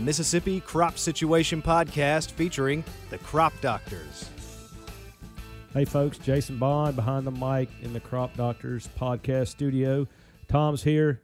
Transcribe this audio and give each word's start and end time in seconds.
the 0.00 0.06
Mississippi 0.06 0.60
Crop 0.60 0.96
Situation 0.96 1.60
Podcast 1.60 2.30
featuring 2.30 2.82
the 3.10 3.18
Crop 3.18 3.52
Doctors. 3.60 4.30
Hey, 5.74 5.84
folks, 5.84 6.16
Jason 6.16 6.56
Bond 6.56 6.96
behind 6.96 7.26
the 7.26 7.30
mic 7.30 7.68
in 7.82 7.92
the 7.92 8.00
Crop 8.00 8.34
Doctors 8.34 8.88
podcast 8.98 9.48
studio. 9.48 10.08
Tom's 10.48 10.82
here, 10.82 11.20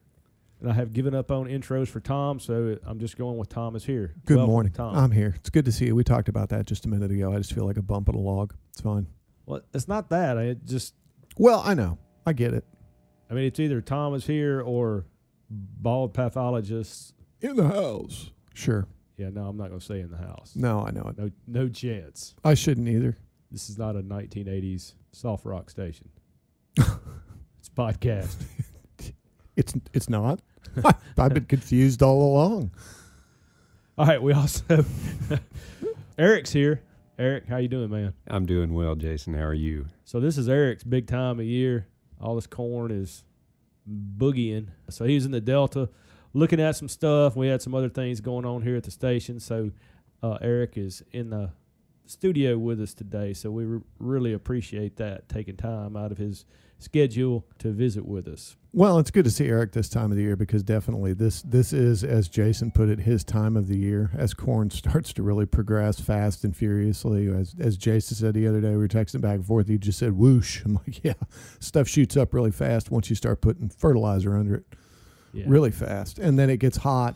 and 0.60 0.70
I 0.70 0.74
have 0.74 0.92
given 0.92 1.14
up 1.14 1.30
on 1.30 1.46
intros 1.46 1.88
for 1.88 2.00
Tom, 2.00 2.38
so 2.38 2.76
I'm 2.84 2.98
just 2.98 3.16
going 3.16 3.38
with 3.38 3.48
Tom 3.48 3.76
is 3.76 3.84
here. 3.86 4.12
Good 4.26 4.36
Welcome, 4.36 4.52
morning. 4.52 4.72
Tom. 4.72 4.94
I'm 4.94 5.10
here. 5.10 5.32
It's 5.36 5.48
good 5.48 5.64
to 5.64 5.72
see 5.72 5.86
you. 5.86 5.94
We 5.96 6.04
talked 6.04 6.28
about 6.28 6.50
that 6.50 6.66
just 6.66 6.84
a 6.84 6.88
minute 6.90 7.10
ago. 7.10 7.32
I 7.32 7.38
just 7.38 7.54
feel 7.54 7.64
like 7.64 7.78
a 7.78 7.82
bump 7.82 8.10
in 8.10 8.14
a 8.14 8.20
log. 8.20 8.52
It's 8.72 8.82
fine. 8.82 9.06
well, 9.46 9.62
it's 9.72 9.88
not 9.88 10.10
that. 10.10 10.36
I 10.36 10.54
just, 10.66 10.92
Well, 11.38 11.62
I 11.64 11.72
know. 11.72 11.96
I 12.26 12.34
get 12.34 12.52
it. 12.52 12.66
I 13.30 13.34
mean, 13.34 13.44
it's 13.44 13.58
either 13.58 13.80
Tom 13.80 14.14
is 14.14 14.26
here 14.26 14.60
or 14.60 15.06
bald 15.48 16.12
pathologists. 16.12 17.14
In 17.40 17.56
the 17.56 17.68
house. 17.68 18.32
Sure. 18.56 18.86
Yeah, 19.18 19.28
no, 19.30 19.46
I'm 19.46 19.56
not 19.56 19.68
going 19.68 19.80
to 19.80 19.84
stay 19.84 20.00
in 20.00 20.10
the 20.10 20.16
house. 20.16 20.52
No, 20.56 20.80
I 20.80 20.90
know 20.90 21.02
it. 21.08 21.18
No, 21.18 21.30
no 21.46 21.68
chance. 21.68 22.34
I 22.44 22.54
shouldn't 22.54 22.88
either. 22.88 23.16
This 23.50 23.68
is 23.68 23.78
not 23.78 23.96
a 23.96 24.00
1980s 24.02 24.94
soft 25.12 25.44
rock 25.44 25.68
station. 25.70 26.08
it's 26.76 27.68
podcast. 27.74 28.36
It's 29.56 29.72
it's 29.94 30.10
not. 30.10 30.40
I've 31.16 31.32
been 31.32 31.46
confused 31.46 32.02
all 32.02 32.22
along. 32.34 32.72
All 33.96 34.04
right, 34.04 34.20
we 34.20 34.34
also 34.34 34.62
have 34.68 35.40
Erick's 36.18 36.52
here. 36.52 36.82
Erick, 37.18 37.46
how 37.48 37.56
you 37.56 37.68
doing, 37.68 37.88
man? 37.88 38.12
I'm 38.28 38.44
doing 38.44 38.74
well, 38.74 38.96
Jason. 38.96 39.32
How 39.32 39.44
are 39.44 39.54
you? 39.54 39.86
So 40.04 40.20
this 40.20 40.36
is 40.36 40.46
Erick's 40.50 40.84
big 40.84 41.06
time 41.06 41.40
of 41.40 41.46
year. 41.46 41.86
All 42.20 42.34
this 42.34 42.46
corn 42.46 42.90
is 42.90 43.24
boogieing. 43.88 44.66
So 44.90 45.06
he 45.06 45.14
was 45.14 45.24
in 45.24 45.30
the 45.30 45.40
Delta 45.40 45.88
looking 46.36 46.60
at 46.60 46.76
some 46.76 46.88
stuff. 46.88 47.34
We 47.34 47.48
had 47.48 47.62
some 47.62 47.74
other 47.74 47.88
things 47.88 48.20
going 48.20 48.44
on 48.44 48.62
here 48.62 48.76
at 48.76 48.84
the 48.84 48.90
station. 48.90 49.40
So 49.40 49.70
uh, 50.22 50.38
Erick 50.42 50.76
is 50.76 51.02
in 51.12 51.30
the 51.30 51.50
studio 52.04 52.58
with 52.58 52.80
us 52.80 52.94
today. 52.94 53.32
So 53.32 53.50
we 53.50 53.64
re- 53.64 53.80
really 53.98 54.32
appreciate 54.32 54.96
that, 54.96 55.28
taking 55.28 55.56
time 55.56 55.96
out 55.96 56.12
of 56.12 56.18
his 56.18 56.44
schedule 56.78 57.46
to 57.58 57.72
visit 57.72 58.06
with 58.06 58.28
us. 58.28 58.56
Well, 58.74 58.98
it's 58.98 59.10
good 59.10 59.24
to 59.24 59.30
see 59.30 59.46
Erick 59.46 59.72
this 59.72 59.88
time 59.88 60.10
of 60.10 60.18
the 60.18 60.22
year 60.22 60.36
because 60.36 60.62
definitely 60.62 61.14
this 61.14 61.40
this 61.40 61.72
is, 61.72 62.04
as 62.04 62.28
Jason 62.28 62.70
put 62.70 62.90
it, 62.90 63.00
his 63.00 63.24
time 63.24 63.56
of 63.56 63.68
the 63.68 63.78
year 63.78 64.10
as 64.14 64.34
corn 64.34 64.68
starts 64.70 65.14
to 65.14 65.22
really 65.22 65.46
progress 65.46 65.98
fast 65.98 66.44
and 66.44 66.54
furiously. 66.54 67.28
As 67.28 67.54
as 67.58 67.78
Jason 67.78 68.14
said 68.14 68.34
the 68.34 68.46
other 68.46 68.60
day, 68.60 68.72
we 68.72 68.76
were 68.76 68.88
texting 68.88 69.22
back 69.22 69.36
and 69.36 69.46
forth. 69.46 69.68
He 69.68 69.78
just 69.78 69.98
said 69.98 70.12
whoosh. 70.12 70.62
I'm 70.66 70.74
like, 70.74 71.02
yeah, 71.02 71.14
stuff 71.60 71.88
shoots 71.88 72.14
up 72.14 72.34
really 72.34 72.50
fast 72.50 72.90
once 72.90 73.08
you 73.08 73.16
start 73.16 73.40
putting 73.40 73.70
fertilizer 73.70 74.36
under 74.36 74.56
it, 74.56 74.66
Yeah. 75.36 75.44
really 75.48 75.70
fast, 75.70 76.18
and 76.18 76.38
then 76.38 76.50
it 76.50 76.58
gets 76.58 76.78
hot. 76.78 77.14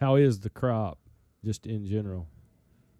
How 0.00 0.16
is 0.16 0.40
the 0.40 0.50
crop, 0.50 0.98
just 1.44 1.66
in 1.66 1.86
general? 1.86 2.26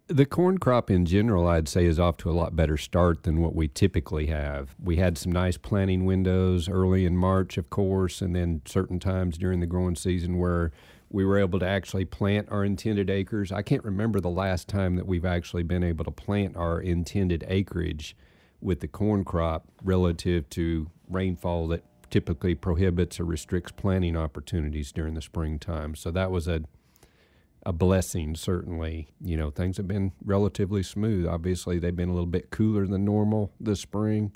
The 0.07 0.27
corn 0.27 0.59
crop 0.59 0.91
in 0.91 1.07
general, 1.07 1.49
I'd 1.49 1.67
say, 1.67 1.87
is 1.87 1.99
off 1.99 2.19
to 2.19 2.31
a 2.31 2.33
lot 2.33 2.55
better 2.55 2.77
start 2.77 3.23
than 3.23 3.41
what 3.41 3.55
we 3.55 3.69
typically 3.69 4.27
have. 4.27 4.75
We 4.83 4.97
had 4.97 5.17
some 5.17 5.33
nice 5.33 5.57
planting 5.57 6.05
windows 6.05 6.69
early 6.69 7.07
in 7.07 7.17
March, 7.17 7.57
of 7.57 7.71
course, 7.71 8.21
and 8.21 8.37
then 8.37 8.61
certain 8.67 9.01
times 9.01 9.39
during 9.39 9.61
the 9.61 9.67
growing 9.67 9.97
season 9.97 10.39
where 10.39 10.73
we 11.09 11.25
were 11.25 11.39
able 11.39 11.59
to 11.59 11.67
actually 11.67 12.05
plant 12.05 12.49
our 12.51 12.65
intended 12.65 13.09
acres. 13.09 13.51
I 13.51 13.63
can't 13.63 13.83
remember 13.83 14.21
the 14.21 14.29
last 14.29 14.69
time 14.69 14.97
that 14.97 15.07
we've 15.07 15.25
actually 15.25 15.63
been 15.63 15.83
able 15.83 16.05
to 16.05 16.11
plant 16.11 16.55
our 16.55 16.81
intended 16.81 17.43
acreage 17.49 18.15
with 18.61 18.81
the 18.81 18.89
corn 18.89 19.25
crop 19.25 19.69
relative 19.83 20.51
to 20.51 20.91
rainfall 21.09 21.69
that 21.69 21.85
typically 22.11 22.55
prohibits 22.55 23.19
or 23.21 23.25
restricts 23.25 23.73
planting 23.73 24.17
opportunities 24.17 24.93
during 24.93 25.15
the 25.15 25.23
springtime. 25.23 25.95
So 25.95 26.11
that 26.11 26.31
was 26.31 26.49
a 26.49 26.63
a 27.67 27.73
blessing, 27.73 28.35
certainly. 28.37 29.09
You 29.23 29.37
know, 29.39 29.51
things 29.51 29.79
have 29.79 29.89
been 29.89 30.13
relatively 30.23 30.83
smooth. 30.83 31.27
Obviously, 31.27 31.79
they've 31.79 31.97
been 31.97 32.11
a 32.11 32.13
little 32.13 32.27
bit 32.27 32.51
cooler 32.51 32.87
than 32.87 33.07
normal 33.07 33.53
this 33.59 33.81
spring, 33.81 34.33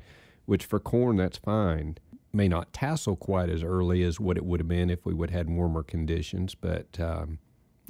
which 0.47 0.65
for 0.65 0.81
corn, 0.81 1.17
that's 1.17 1.37
fine. 1.37 1.99
May 2.33 2.49
not 2.49 2.73
tassel 2.73 3.17
quite 3.17 3.51
as 3.51 3.63
early 3.63 4.03
as 4.03 4.19
what 4.19 4.39
it 4.39 4.47
would 4.47 4.61
have 4.61 4.69
been 4.69 4.89
if 4.89 5.05
we 5.05 5.13
would 5.13 5.31
have 5.31 5.47
had 5.47 5.51
warmer 5.51 5.83
conditions, 5.83 6.55
but, 6.55 6.99
um, 7.01 7.39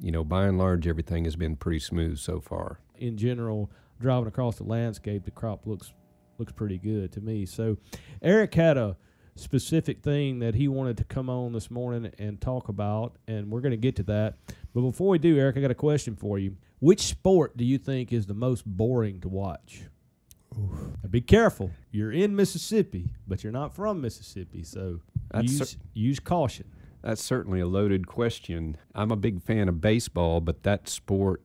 you 0.01 0.11
know, 0.11 0.25
by 0.25 0.47
and 0.47 0.59
large, 0.59 0.87
everything 0.89 1.25
has 1.25 1.37
been 1.37 1.55
pretty 1.57 1.81
smooth 1.81 2.19
so 2.19 2.41
far. 2.41 2.81
in 2.99 3.17
general, 3.17 3.71
driving 4.01 4.27
across 4.27 4.57
the 4.57 4.65
landscape, 4.65 5.25
the 5.25 5.31
crop 5.31 5.67
looks 5.67 5.93
looks 6.39 6.53
pretty 6.53 6.79
good 6.79 7.11
to 7.13 7.21
me. 7.21 7.47
So, 7.47 7.79
Erick 8.23 8.55
had 8.55 8.77
a 8.77 8.97
specific 9.39 10.03
thing 10.03 10.41
that 10.41 10.55
he 10.55 10.69
wanted 10.69 10.97
to 10.99 11.05
come 11.05 11.31
on 11.31 11.53
this 11.53 11.71
morning 11.71 12.13
and 12.19 12.41
talk 12.41 12.69
about, 12.69 13.17
and 13.27 13.51
we're 13.51 13.61
going 13.61 13.73
to 13.73 13.77
get 13.77 13.97
to 13.97 14.03
that. 14.05 14.37
But 14.75 14.83
before 14.83 15.09
we 15.09 15.19
do, 15.19 15.39
Erick, 15.39 15.57
I 15.57 15.61
got 15.61 15.71
a 15.71 15.75
question 15.75 16.17
for 16.17 16.39
you. 16.39 16.57
Which 16.81 17.03
sport 17.03 17.57
do 17.57 17.65
you 17.65 17.79
think 17.79 18.13
is 18.13 18.27
the 18.27 18.35
most 18.35 18.65
boring 18.65 19.21
to 19.21 19.29
watch? 19.29 19.83
Now 20.57 21.09
be 21.11 21.21
careful. 21.21 21.71
You're 21.91 22.13
in 22.13 22.35
Mississippi, 22.35 23.11
but 23.27 23.43
you're 23.43 23.53
not 23.53 23.75
from 23.75 24.01
Mississippi, 24.01 24.63
so 24.63 25.01
use 25.41 25.77
use 25.95 26.19
caution. 26.19 26.67
That's 27.03 27.23
certainly 27.23 27.61
a 27.61 27.67
loaded 27.67 28.07
question. 28.07 28.77
I'm 28.95 29.11
a 29.11 29.17
big 29.17 29.43
fan 29.43 29.69
of 29.69 29.81
baseball, 29.81 30.41
but 30.41 30.65
that 30.65 30.89
sport, 30.89 31.43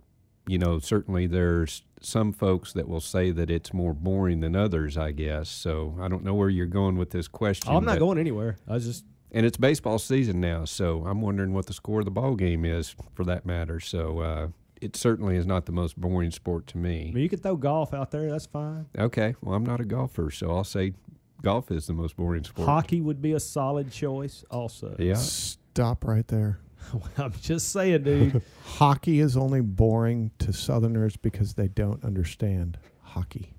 you 0.48 0.58
know, 0.58 0.80
certainly 0.80 1.28
there's 1.28 1.84
some 2.06 2.32
folks 2.34 2.74
that 2.74 2.88
will 2.88 3.02
say 3.02 3.32
that 3.32 3.50
it's 3.50 3.74
more 3.74 3.94
boring 3.94 4.40
than 4.42 4.56
others, 4.56 4.98
I 4.98 5.12
guess. 5.12 5.50
So 5.50 5.96
I 6.00 6.08
don't 6.08 6.24
know 6.24 6.34
where 6.34 6.50
you're 6.50 6.66
going 6.66 6.98
with 6.98 7.12
this 7.12 7.28
question. 7.28 7.72
Oh, 7.72 7.78
I'm 7.78 7.86
not 7.86 7.94
but- 7.94 8.00
going 8.00 8.18
anywhere. 8.18 8.58
I 8.68 8.78
just 8.80 9.06
and 9.36 9.46
it's 9.48 9.58
baseball 9.58 9.98
season 9.98 10.40
now, 10.40 10.64
so 10.66 11.06
I'm 11.08 11.20
wondering 11.22 11.54
what 11.54 11.66
the 11.66 11.74
score 11.74 12.00
of 12.00 12.06
the 12.06 12.12
ball 12.12 12.36
game 12.36 12.66
is 12.66 12.96
for 13.16 13.24
that 13.26 13.48
matter. 13.48 13.80
So 13.80 14.20
uh, 14.20 14.48
it 14.80 14.96
certainly 14.96 15.38
is 15.38 15.46
not 15.48 15.66
the 15.66 15.72
most 15.72 16.00
boring 16.00 16.30
sport 16.30 16.68
to 16.68 16.78
I 16.78 16.82
me. 16.82 17.12
mean, 17.14 17.24
you 17.24 17.30
can 17.30 17.40
throw 17.40 17.56
golf 17.56 17.94
out 17.96 18.12
there. 18.12 18.30
That's 18.30 18.46
fine. 18.46 18.86
Okay, 18.98 19.34
well 19.42 19.56
I'm 19.56 19.66
not 19.66 19.80
a 19.80 19.86
golfer, 19.86 20.30
so 20.30 20.52
I'll 20.56 20.64
say 20.64 20.94
golf 21.42 21.72
is 21.72 21.88
the 21.88 21.94
most 21.94 22.16
boring 22.16 22.44
sport. 22.44 22.68
Hockey 22.68 23.02
would 23.02 23.22
be 23.24 23.34
a 23.34 23.40
solid 23.40 23.92
choice, 23.92 24.46
also. 24.52 24.96
Yeah, 25.00 25.16
Stop 25.16 26.06
right 26.06 26.28
there. 26.28 26.60
I'm 27.18 27.34
just 27.42 27.72
saying, 27.72 28.04
dude. 28.04 28.42
Hockey 28.66 29.20
is 29.20 29.38
only 29.38 29.62
boring 29.62 30.32
to 30.40 30.54
Southerners 30.54 31.16
because 31.18 31.54
they 31.54 31.68
don't 31.68 32.04
understand 32.04 32.78
hockey. 33.02 33.54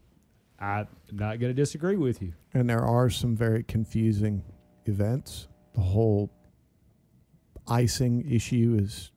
I'm 0.59 0.89
not 1.13 1.39
going 1.39 1.51
to 1.51 1.55
disagree 1.55 1.97
with 1.97 2.23
you. 2.23 2.33
And 2.55 2.69
there 2.69 2.83
are 2.83 3.11
some 3.11 3.37
very 3.37 3.63
confusing 3.63 4.43
events. 4.87 5.49
The 5.75 5.81
whole 5.81 6.33
icing 7.69 8.29
issue 8.31 8.77
is 8.81 9.11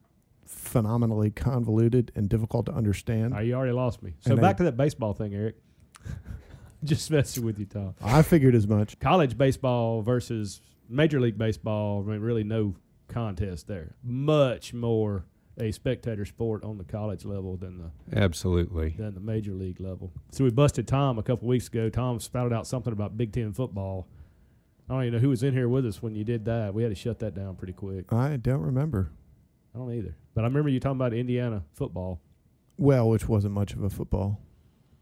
phenomenally 0.46 1.32
convoluted 1.32 2.12
and 2.16 2.28
difficult 2.30 2.66
to 2.68 2.74
understand. 2.74 3.34
Oh, 3.36 3.40
you 3.40 3.54
already 3.54 3.74
lost 3.74 4.04
me. 4.04 4.16
So 4.20 4.32
And 4.32 4.42
back 4.42 4.58
to 4.58 4.64
that 4.64 4.78
baseball 4.78 5.14
thing, 5.14 5.34
Erick. 5.34 5.56
just 6.84 7.10
messing 7.12 7.46
with 7.46 7.60
you, 7.60 7.66
Tom. 7.66 7.96
I 8.02 8.22
figured 8.22 8.56
as 8.56 8.68
much. 8.68 9.00
College 9.00 9.38
baseball 9.38 10.02
versus 10.02 10.62
Major 10.90 11.20
League 11.20 11.38
Baseball. 11.38 12.04
I 12.06 12.12
mean, 12.12 12.22
really 12.22 12.44
no 12.44 12.76
contest 13.08 13.68
there. 13.68 13.96
Much 14.04 14.74
more 14.74 15.26
a 15.60 15.72
spectator 15.72 16.26
sport 16.26 16.64
on 16.64 16.78
the 16.78 16.84
college 16.84 17.26
level 17.26 17.58
than 17.58 17.80
the 17.80 18.18
absolutely. 18.20 18.96
than 18.98 19.14
the 19.14 19.20
major 19.20 19.54
league 19.54 19.80
level. 19.80 20.12
So 20.32 20.44
we 20.44 20.52
busted 20.52 20.88
Tom 20.88 21.18
a 21.18 21.24
couple 21.24 21.48
weeks 21.48 21.68
ago. 21.68 21.90
Tom 21.90 22.20
spouted 22.20 22.54
out 22.54 22.68
something 22.68 22.94
about 22.94 23.18
Big 23.18 23.32
Ten 23.32 23.54
football. 23.54 24.08
I 24.90 24.94
don't 24.94 25.04
even 25.04 25.14
know 25.16 25.20
who 25.20 25.30
was 25.30 25.44
in 25.44 25.54
here 25.54 25.68
with 25.68 25.86
us 25.86 26.02
when 26.02 26.16
you 26.16 26.24
did 26.24 26.46
that. 26.46 26.74
We 26.74 26.84
had 26.84 26.90
to 26.90 26.96
shut 26.96 27.20
that 27.20 27.34
down 27.34 27.56
pretty 27.56 27.74
quick. 27.74 28.14
I 28.14 28.38
don't 28.38 28.62
remember. 28.62 29.12
I 29.76 29.80
don't 29.80 29.94
either. 29.94 30.16
But 30.34 30.44
I 30.44 30.48
remember 30.48 30.70
you 30.70 30.80
talking 30.80 30.98
about 30.98 31.14
Indiana 31.14 31.64
football. 31.74 32.22
Well, 32.78 33.10
which 33.10 33.28
wasn't 33.28 33.54
much 33.54 33.74
of 33.74 33.84
a 33.84 33.90
football 33.90 34.40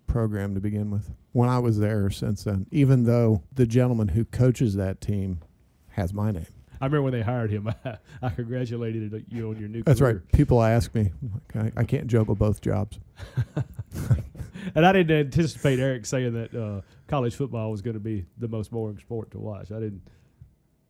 program 0.07 0.55
to 0.55 0.61
begin 0.61 0.89
with. 0.89 1.11
When 1.33 1.49
I 1.49 1.59
was 1.59 1.79
there 1.79 2.09
since 2.09 2.45
then, 2.45 2.67
even 2.71 3.03
though 3.03 3.43
the 3.53 3.67
gentleman 3.67 4.09
who 4.09 4.25
coaches 4.25 4.75
that 4.75 5.01
team 5.01 5.41
has 5.89 6.13
my 6.13 6.31
name. 6.31 6.47
I 6.81 6.85
remember 6.85 7.03
when 7.03 7.13
they 7.13 7.21
hired 7.21 7.51
him. 7.51 7.69
I 8.21 8.29
congratulated 8.29 9.25
you 9.29 9.49
on 9.49 9.59
your 9.59 9.69
new 9.69 9.83
That's 9.83 9.99
career. 9.99 10.13
right. 10.13 10.31
People 10.31 10.61
ask 10.61 10.93
me, 10.95 11.11
I, 11.55 11.71
I 11.77 11.83
can't 11.83 12.07
juggle 12.07 12.35
both 12.35 12.61
jobs. 12.61 12.99
And 14.73 14.85
I 14.85 14.91
didn't 14.93 15.15
anticipate 15.15 15.79
Erick 15.79 16.05
saying 16.05 16.33
that 16.33 16.55
uh, 16.55 16.81
college 17.07 17.35
football 17.35 17.69
was 17.69 17.81
going 17.81 17.93
to 17.93 17.99
be 17.99 18.25
the 18.37 18.47
most 18.47 18.71
boring 18.71 18.97
sport 18.97 19.31
to 19.31 19.39
watch. 19.39 19.71
I 19.71 19.75
didn't. 19.79 20.01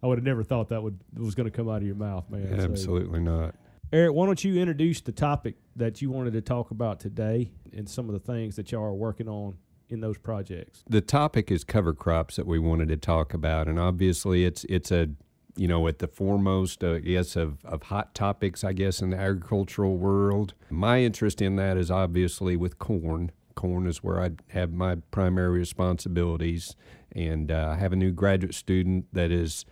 I 0.01 0.07
would 0.07 0.17
have 0.17 0.25
never 0.25 0.43
thought 0.43 0.69
that 0.69 0.81
would 0.81 0.97
was 1.17 1.35
going 1.35 1.49
to 1.49 1.55
come 1.55 1.67
out 1.67 1.77
of 1.77 1.83
your 1.83 1.95
mouth, 1.95 2.29
man. 2.29 2.57
So- 2.59 2.65
Absolutely 2.65 3.19
not. 3.19 3.55
Erick, 3.91 4.13
why 4.13 4.25
don't 4.25 4.43
you 4.43 4.59
introduce 4.59 5.01
the 5.01 5.11
topic 5.11 5.55
that 5.75 6.01
you 6.01 6.09
wanted 6.09 6.33
to 6.33 6.41
talk 6.41 6.71
about 6.71 6.99
today 6.99 7.51
and 7.73 7.87
some 7.87 8.09
of 8.09 8.13
the 8.13 8.19
things 8.19 8.55
that 8.55 8.71
y'all 8.71 8.83
are 8.83 8.93
working 8.93 9.27
on 9.27 9.57
in 9.89 9.99
those 9.99 10.17
projects? 10.17 10.83
The 10.89 11.01
topic 11.01 11.51
is 11.51 11.63
cover 11.63 11.93
crops 11.93 12.35
that 12.37 12.47
we 12.47 12.59
wanted 12.59 12.87
to 12.89 12.97
talk 12.97 13.33
about, 13.33 13.67
and 13.67 13.79
obviously 13.79 14.45
it's 14.45 14.63
it's 14.65 14.91
a 14.91 15.09
you 15.55 15.67
know 15.67 15.87
at 15.87 15.99
the 15.99 16.07
foremost, 16.07 16.83
uh, 16.83 16.95
yes, 16.95 17.35
of 17.35 17.63
of 17.65 17.83
hot 17.83 18.13
topics, 18.13 18.63
I 18.63 18.73
guess, 18.73 19.01
in 19.01 19.11
the 19.11 19.17
agricultural 19.17 19.97
world. 19.97 20.53
My 20.69 21.01
interest 21.01 21.41
in 21.41 21.55
that 21.57 21.77
is 21.77 21.89
obviously 21.89 22.55
with 22.55 22.79
corn. 22.79 23.31
Corn 23.55 23.87
is 23.87 24.03
where 24.03 24.21
I 24.21 24.31
have 24.49 24.73
my 24.73 24.95
primary 25.11 25.59
responsibilities, 25.59 26.75
and 27.13 27.51
uh, 27.51 27.73
I 27.75 27.79
have 27.79 27.93
a 27.93 27.95
new 27.95 28.11
graduate 28.11 28.53
student 28.53 29.05
that 29.13 29.31
has 29.31 29.65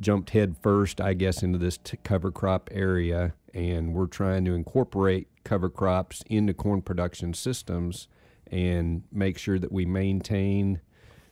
jumped 0.00 0.30
head 0.30 0.56
first, 0.62 1.00
I 1.00 1.12
guess, 1.12 1.42
into 1.42 1.58
this 1.58 1.76
t- 1.76 1.98
cover 2.02 2.30
crop 2.30 2.70
area, 2.72 3.34
and 3.52 3.92
we're 3.92 4.06
trying 4.06 4.46
to 4.46 4.54
incorporate 4.54 5.28
cover 5.44 5.68
crops 5.68 6.22
into 6.26 6.54
corn 6.54 6.80
production 6.80 7.34
systems 7.34 8.08
and 8.50 9.02
make 9.12 9.38
sure 9.38 9.58
that 9.58 9.70
we 9.70 9.84
maintain 9.84 10.80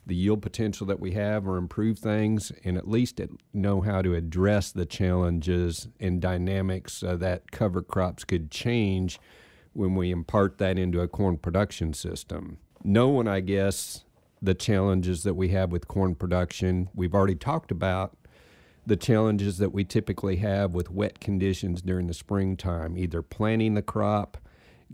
the 0.09 0.17
yield 0.17 0.41
potential 0.43 0.87
that 0.87 0.99
we 0.99 1.13
have 1.13 1.47
or 1.47 1.57
improve 1.57 1.99
things 1.99 2.51
and 2.65 2.77
at 2.77 2.89
least 2.89 3.21
know 3.53 3.83
how 3.83 4.03
to 4.03 4.15
address 4.15 4.73
the 4.73 4.87
challenges 4.87 5.89
and 6.01 6.21
dynamics 6.21 7.03
uh, 7.03 7.15
that 7.15 7.53
cover 7.53 7.83
crops 7.83 8.25
could 8.25 8.51
change 8.51 9.21
when 9.75 9.95
we 9.95 10.11
impart 10.11 10.57
that 10.59 10.79
into 10.79 11.01
a 11.01 11.07
corn 11.07 11.37
production 11.37 11.93
system. 11.93 12.59
Knowing, 12.83 13.29
I 13.29 13.41
guess, 13.41 14.05
the 14.41 14.55
challenges 14.55 15.25
that 15.25 15.35
we 15.35 15.49
have 15.49 15.71
with 15.71 15.87
corn 15.87 16.15
production, 16.15 16.89
we've 16.95 17.15
already 17.15 17.35
talked 17.35 17.71
about 17.71 18.17
the 18.87 18.97
challenges 18.97 19.59
that 19.59 19.73
we 19.73 19.85
typically 19.85 20.37
have 20.37 20.73
with 20.73 20.91
wet 20.91 21.21
conditions 21.21 21.83
during 21.83 22.07
the 22.07 22.15
springtime, 22.15 22.97
either 22.97 23.21
planting 23.21 23.75
the 23.75 23.83
crop, 23.83 24.39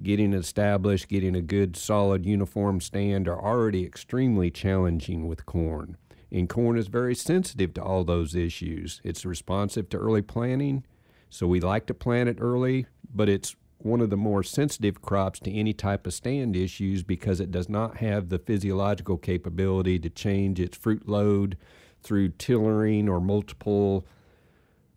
getting 0.02 0.32
established, 0.32 1.08
getting 1.08 1.36
a 1.36 1.42
good, 1.42 1.76
solid, 1.76 2.26
uniform 2.26 2.80
stand 2.80 3.28
are 3.28 3.40
already 3.40 3.84
extremely 3.84 4.50
challenging 4.50 5.28
with 5.28 5.46
corn. 5.46 5.96
And 6.30 6.48
corn 6.48 6.76
is 6.76 6.88
very 6.88 7.14
sensitive 7.14 7.74
to 7.74 7.82
all 7.82 8.04
those 8.04 8.34
issues. 8.34 9.00
It's 9.04 9.24
responsive 9.24 9.88
to 9.90 9.98
early 9.98 10.22
planting, 10.22 10.84
so 11.30 11.46
we 11.46 11.60
like 11.60 11.86
to 11.86 11.94
plant 11.94 12.28
it 12.28 12.38
early, 12.40 12.86
but 13.12 13.28
it's 13.28 13.54
one 13.78 14.00
of 14.00 14.10
the 14.10 14.16
more 14.16 14.42
sensitive 14.42 15.02
crops 15.02 15.38
to 15.40 15.52
any 15.52 15.72
type 15.72 16.06
of 16.06 16.14
stand 16.14 16.56
issues 16.56 17.02
because 17.02 17.38
it 17.38 17.50
does 17.50 17.68
not 17.68 17.98
have 17.98 18.30
the 18.30 18.38
physiological 18.38 19.18
capability 19.18 19.98
to 19.98 20.08
change 20.08 20.58
its 20.58 20.76
fruit 20.76 21.06
load 21.06 21.56
through 22.02 22.30
tillering 22.30 23.08
or 23.08 23.20
multiple 23.20 24.06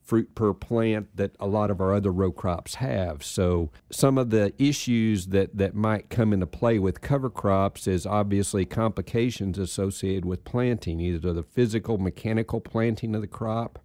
fruit 0.07 0.33
per 0.35 0.53
plant 0.53 1.15
that 1.17 1.35
a 1.37 1.45
lot 1.45 1.69
of 1.69 1.81
our 1.81 1.93
other 1.93 2.13
row 2.13 2.31
crops 2.31 2.75
have. 2.75 3.23
So 3.23 3.71
some 3.91 4.17
of 4.17 4.29
the 4.29 4.53
issues 4.57 5.27
that, 5.27 5.57
that 5.57 5.75
might 5.75 6.09
come 6.09 6.31
into 6.31 6.47
play 6.47 6.79
with 6.79 7.01
cover 7.01 7.29
crops 7.29 7.87
is 7.87 8.05
obviously 8.05 8.65
complications 8.65 9.59
associated 9.59 10.23
with 10.23 10.45
planting, 10.45 11.01
either 11.01 11.33
the 11.33 11.43
physical, 11.43 11.97
mechanical 11.97 12.61
planting 12.61 13.15
of 13.15 13.21
the 13.21 13.27
crop 13.27 13.79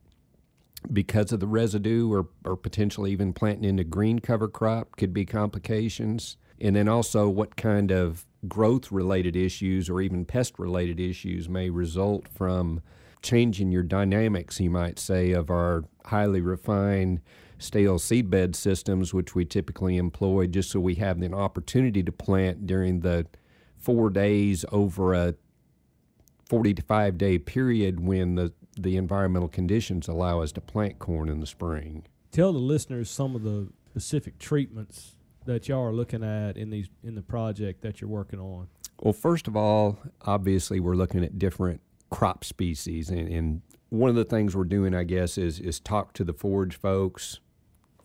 because 0.92 1.32
of 1.32 1.40
the 1.40 1.46
residue 1.46 2.12
or, 2.12 2.28
or 2.44 2.56
potentially 2.56 3.10
even 3.10 3.32
planting 3.32 3.68
into 3.68 3.84
green 3.84 4.20
cover 4.20 4.48
crop 4.48 4.96
could 4.96 5.12
be 5.12 5.24
complications. 5.24 6.36
And 6.60 6.76
then 6.76 6.86
also 6.88 7.28
what 7.28 7.56
kind 7.56 7.90
of 7.90 8.26
growth 8.46 8.92
related 8.92 9.34
issues 9.34 9.90
or 9.90 10.00
even 10.00 10.24
pest 10.24 10.56
related 10.56 11.00
issues 11.00 11.48
may 11.48 11.68
result 11.68 12.28
from 12.28 12.80
changing 13.22 13.72
your 13.72 13.82
dynamics, 13.82 14.60
you 14.60 14.70
might 14.70 14.98
say, 14.98 15.32
of 15.32 15.50
our 15.50 15.84
highly 16.06 16.40
refined 16.40 17.20
stale 17.58 17.98
seedbed 17.98 18.56
systems, 18.56 19.14
which 19.14 19.34
we 19.34 19.44
typically 19.44 19.96
employ 19.96 20.46
just 20.46 20.70
so 20.70 20.80
we 20.80 20.96
have 20.96 21.20
an 21.22 21.32
opportunity 21.32 22.02
to 22.02 22.12
plant 22.12 22.66
during 22.66 23.00
the 23.00 23.26
four 23.78 24.10
days 24.10 24.64
over 24.72 25.14
a 25.14 25.34
40 26.46 26.74
to 26.74 26.82
5 26.82 27.18
day 27.18 27.38
period 27.38 28.00
when 28.00 28.34
the, 28.34 28.52
the 28.78 28.96
environmental 28.96 29.48
conditions 29.48 30.08
allow 30.08 30.40
us 30.40 30.52
to 30.52 30.60
plant 30.60 30.98
corn 30.98 31.28
in 31.28 31.40
the 31.40 31.46
spring. 31.46 32.04
Tell 32.30 32.52
the 32.52 32.58
listeners 32.58 33.10
some 33.10 33.34
of 33.34 33.42
the 33.42 33.68
specific 33.90 34.38
treatments 34.38 35.16
that 35.44 35.68
y'all 35.68 35.82
are 35.82 35.92
looking 35.92 36.22
at 36.22 36.56
in 36.56 36.70
these 36.70 36.88
in 37.02 37.14
the 37.14 37.22
project 37.22 37.82
that 37.82 38.00
you're 38.00 38.10
working 38.10 38.38
on. 38.38 38.68
Well, 39.00 39.12
first 39.12 39.48
of 39.48 39.56
all, 39.56 39.98
obviously 40.22 40.78
we're 40.78 40.94
looking 40.94 41.24
at 41.24 41.38
different 41.38 41.80
crop 42.12 42.44
species. 42.44 43.10
And, 43.10 43.28
and 43.28 43.62
one 43.88 44.10
of 44.10 44.16
the 44.16 44.24
things 44.24 44.54
we're 44.54 44.64
doing, 44.64 44.94
I 44.94 45.02
guess, 45.02 45.36
is 45.36 45.58
is 45.58 45.80
talk 45.80 46.12
to 46.14 46.24
the 46.24 46.32
forage 46.32 46.76
folks, 46.76 47.40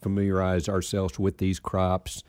familiarize 0.01 0.67
ourselves 0.67 1.19
with 1.19 1.37
these 1.37 1.59
crops. 1.59 2.23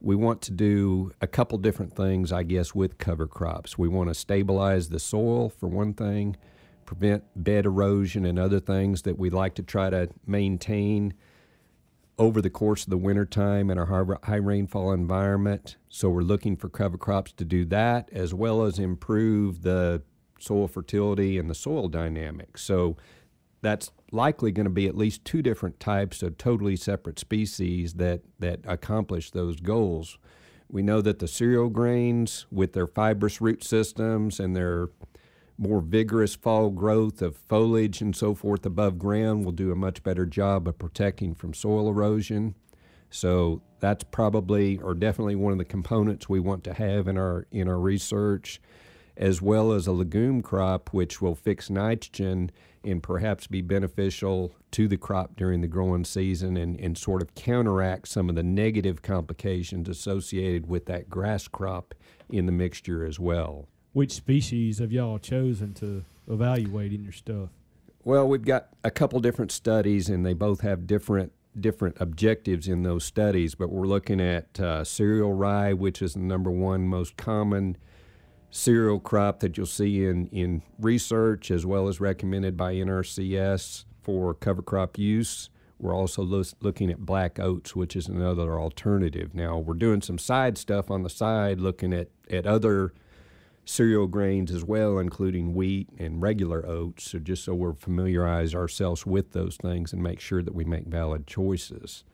We 0.00 0.16
want 0.16 0.40
to 0.42 0.50
do 0.50 1.12
a 1.20 1.26
couple 1.26 1.58
different 1.58 1.94
things, 1.94 2.32
I 2.32 2.44
guess, 2.44 2.74
with 2.74 2.98
cover 2.98 3.26
crops. 3.26 3.76
We 3.76 3.88
want 3.88 4.08
to 4.08 4.14
stabilize 4.14 4.88
the 4.88 4.98
soil 4.98 5.48
for 5.48 5.66
one 5.66 5.94
thing, 5.94 6.36
prevent 6.86 7.24
bed 7.36 7.66
erosion 7.66 8.24
and 8.24 8.38
other 8.38 8.60
things 8.60 9.02
that 9.02 9.18
we 9.18 9.30
like 9.30 9.54
to 9.56 9.62
try 9.62 9.90
to 9.90 10.08
maintain 10.26 11.14
over 12.16 12.40
the 12.40 12.50
course 12.50 12.84
of 12.84 12.90
the 12.90 12.96
wintertime 12.96 13.70
in 13.70 13.78
our 13.78 14.18
high 14.22 14.36
rainfall 14.36 14.92
environment. 14.92 15.76
So 15.88 16.10
we're 16.10 16.20
looking 16.20 16.56
for 16.56 16.68
cover 16.68 16.96
crops 16.96 17.32
to 17.32 17.44
do 17.44 17.64
that 17.66 18.08
as 18.12 18.32
well 18.32 18.62
as 18.62 18.78
improve 18.78 19.62
the 19.62 20.02
soil 20.44 20.68
fertility 20.68 21.38
and 21.38 21.48
the 21.48 21.54
soil 21.54 21.88
dynamics. 21.88 22.62
So 22.62 22.96
that's 23.62 23.90
likely 24.12 24.52
going 24.52 24.64
to 24.64 24.70
be 24.70 24.86
at 24.86 24.96
least 24.96 25.24
two 25.24 25.42
different 25.42 25.80
types 25.80 26.22
of 26.22 26.36
totally 26.36 26.76
separate 26.76 27.18
species 27.18 27.94
that, 27.94 28.20
that 28.38 28.60
accomplish 28.64 29.30
those 29.30 29.56
goals. 29.56 30.18
We 30.70 30.82
know 30.82 31.00
that 31.00 31.18
the 31.18 31.28
cereal 31.28 31.68
grains, 31.70 32.46
with 32.50 32.72
their 32.74 32.86
fibrous 32.86 33.40
root 33.40 33.64
systems 33.64 34.38
and 34.38 34.54
their 34.54 34.88
more 35.56 35.80
vigorous 35.80 36.34
fall 36.34 36.70
growth 36.70 37.22
of 37.22 37.36
foliage 37.36 38.00
and 38.00 38.14
so 38.14 38.34
forth 38.34 38.66
above 38.66 38.98
ground, 38.98 39.44
will 39.44 39.52
do 39.52 39.72
a 39.72 39.76
much 39.76 40.02
better 40.02 40.26
job 40.26 40.68
of 40.68 40.78
protecting 40.78 41.34
from 41.34 41.54
soil 41.54 41.88
erosion. 41.88 42.54
So 43.10 43.62
that's 43.78 44.02
probably 44.04 44.78
or 44.78 44.94
definitely 44.94 45.36
one 45.36 45.52
of 45.52 45.58
the 45.58 45.64
components 45.64 46.28
we 46.28 46.40
want 46.40 46.64
to 46.64 46.74
have 46.74 47.06
in 47.06 47.16
our 47.16 47.46
in 47.52 47.68
our 47.68 47.78
research 47.78 48.60
as 49.16 49.40
well 49.40 49.72
as 49.72 49.86
a 49.86 49.92
legume 49.92 50.42
crop 50.42 50.92
which 50.92 51.22
will 51.22 51.34
fix 51.34 51.70
nitrogen 51.70 52.50
and 52.82 53.02
perhaps 53.02 53.46
be 53.46 53.62
beneficial 53.62 54.54
to 54.70 54.88
the 54.88 54.96
crop 54.96 55.36
during 55.36 55.60
the 55.60 55.66
growing 55.66 56.04
season 56.04 56.56
and, 56.56 56.78
and 56.78 56.98
sort 56.98 57.22
of 57.22 57.34
counteract 57.34 58.08
some 58.08 58.28
of 58.28 58.34
the 58.34 58.42
negative 58.42 59.02
complications 59.02 59.88
associated 59.88 60.68
with 60.68 60.86
that 60.86 61.08
grass 61.08 61.48
crop 61.48 61.94
in 62.28 62.46
the 62.46 62.52
mixture 62.52 63.04
as 63.04 63.18
well. 63.18 63.68
Which 63.92 64.12
species 64.12 64.80
have 64.80 64.92
y'all 64.92 65.18
chosen 65.18 65.72
to 65.74 66.04
evaluate 66.28 66.92
in 66.92 67.04
your 67.04 67.12
stuff? 67.12 67.50
Well, 68.02 68.28
we've 68.28 68.44
got 68.44 68.68
a 68.82 68.90
couple 68.90 69.18
different 69.20 69.50
studies, 69.50 70.10
and 70.10 70.26
they 70.26 70.34
both 70.34 70.60
have 70.60 70.86
different 70.86 71.32
different 71.58 71.96
objectives 72.00 72.66
in 72.66 72.82
those 72.82 73.04
studies. 73.04 73.54
But 73.54 73.70
we're 73.70 73.86
looking 73.86 74.20
at 74.20 74.58
uh, 74.58 74.82
cereal 74.82 75.32
rye, 75.32 75.72
which 75.72 76.02
is 76.02 76.14
the 76.14 76.20
number 76.20 76.50
one 76.50 76.88
most 76.88 77.16
common 77.16 77.76
cereal 78.54 79.00
crop 79.00 79.40
that 79.40 79.56
you'll 79.56 79.66
see 79.66 80.06
in, 80.06 80.28
in 80.28 80.62
research 80.78 81.50
as 81.50 81.66
well 81.66 81.88
as 81.88 82.00
recommended 82.00 82.56
by 82.56 82.72
NRCS 82.72 83.84
for 84.00 84.32
cover 84.32 84.62
crop 84.62 84.96
use. 84.96 85.50
We're 85.80 85.94
also 85.94 86.22
lo- 86.22 86.44
looking 86.60 86.88
at 86.88 87.00
black 87.04 87.40
oats, 87.40 87.74
which 87.74 87.96
is 87.96 88.06
another 88.06 88.60
alternative. 88.60 89.34
Now, 89.34 89.58
we're 89.58 89.74
doing 89.74 90.02
some 90.02 90.18
side 90.18 90.56
stuff 90.56 90.88
on 90.88 91.02
the 91.02 91.10
side, 91.10 91.58
looking 91.58 91.92
at, 91.92 92.10
at 92.30 92.46
other 92.46 92.94
cereal 93.64 94.06
grains 94.06 94.52
as 94.52 94.62
well, 94.62 94.98
including 94.98 95.54
wheat 95.54 95.88
and 95.98 96.22
regular 96.22 96.64
oats. 96.64 97.10
So, 97.10 97.18
just 97.18 97.42
so 97.42 97.54
we're 97.54 97.74
familiarize 97.74 98.54
ourselves 98.54 99.04
with 99.04 99.32
those 99.32 99.56
things 99.56 99.92
and 99.92 100.00
make 100.00 100.20
sure 100.20 100.44
that 100.44 100.54
we 100.54 100.64
make 100.64 100.86
valid 100.86 101.26
choices. 101.26 102.04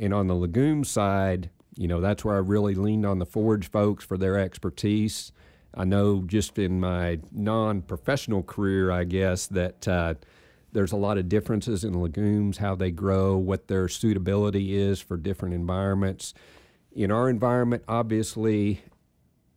And 0.00 0.14
on 0.14 0.28
the 0.28 0.34
legume 0.34 0.84
side, 0.84 1.50
you 1.76 1.88
know, 1.88 2.00
that's 2.00 2.24
where 2.24 2.36
I 2.36 2.38
really 2.38 2.74
leaned 2.74 3.04
on 3.04 3.18
the 3.18 3.26
forage 3.26 3.70
folks 3.70 4.02
for 4.02 4.16
their 4.16 4.38
expertise. 4.38 5.30
I 5.78 5.84
know 5.84 6.22
just 6.26 6.58
in 6.58 6.80
my 6.80 7.20
non 7.30 7.82
professional 7.82 8.42
career, 8.42 8.90
I 8.90 9.04
guess, 9.04 9.46
that 9.46 9.86
uh, 9.86 10.14
there's 10.72 10.90
a 10.90 10.96
lot 10.96 11.18
of 11.18 11.28
differences 11.28 11.84
in 11.84 11.94
legumes, 11.94 12.58
how 12.58 12.74
they 12.74 12.90
grow, 12.90 13.36
what 13.36 13.68
their 13.68 13.88
suitability 13.88 14.76
is 14.76 15.00
for 15.00 15.16
different 15.16 15.54
environments. 15.54 16.34
In 16.92 17.12
our 17.12 17.30
environment, 17.30 17.84
obviously, 17.86 18.82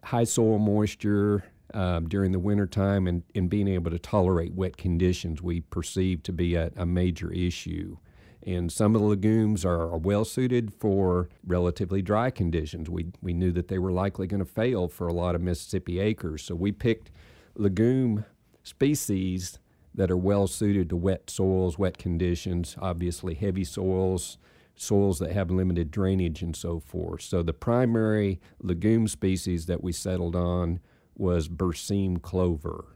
high 0.04 0.26
soil 0.26 0.60
moisture 0.60 1.44
um, 1.74 2.08
during 2.08 2.32
the 2.32 2.40
wintertime 2.40 3.08
and, 3.08 3.24
and 3.34 3.50
being 3.50 3.68
able 3.68 3.90
to 3.90 4.00
tolerate 4.00 4.54
wet 4.54 4.78
conditions 4.78 5.42
we 5.42 5.62
perceive 5.62 6.22
to 6.24 6.32
be 6.32 6.54
a, 6.54 6.72
a 6.76 6.86
major 6.86 7.32
issue. 7.32 7.98
And 8.44 8.72
some 8.72 8.96
of 8.96 9.02
the 9.02 9.08
legumes 9.08 9.64
are, 9.64 9.82
are 9.82 9.98
well 9.98 10.26
suited 10.26 10.74
for 10.74 11.30
relatively 11.46 12.02
dry 12.02 12.32
conditions. 12.32 12.90
We, 12.90 13.08
we 13.22 13.34
knew 13.34 13.52
that 13.52 13.68
they 13.68 13.78
were 13.78 13.92
likely 13.92 14.28
going 14.28 14.44
to 14.44 14.52
fail 14.52 14.88
for 14.88 15.08
a 15.08 15.14
lot 15.14 15.36
of 15.36 15.42
Mississippi 15.42 16.00
acres. 16.00 16.44
So 16.44 16.56
we 16.56 16.72
picked 16.72 17.12
legume 17.56 18.26
species 18.64 19.60
that 19.94 20.10
are 20.10 20.18
well 20.18 20.48
suited 20.48 20.90
to 20.90 20.96
wet 20.96 21.30
soils, 21.30 21.78
wet 21.78 21.98
conditions, 21.98 22.76
obviously 22.82 23.34
heavy 23.34 23.64
soils, 23.64 24.38
soils 24.76 25.20
that 25.20 25.32
have 25.32 25.52
limited 25.52 25.92
drainage, 25.92 26.42
and 26.42 26.56
so 26.56 26.80
forth. 26.80 27.22
So 27.22 27.44
the 27.44 27.54
primary 27.54 28.40
legume 28.60 29.08
species 29.08 29.66
that 29.68 29.84
we 29.84 29.92
settled 29.92 30.36
on 30.36 30.80
was 31.16 31.50
Berseem 31.50 32.22
clover. 32.22 32.96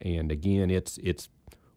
And 0.00 0.32
again, 0.32 0.70
it's, 0.70 0.98
it's 0.98 1.28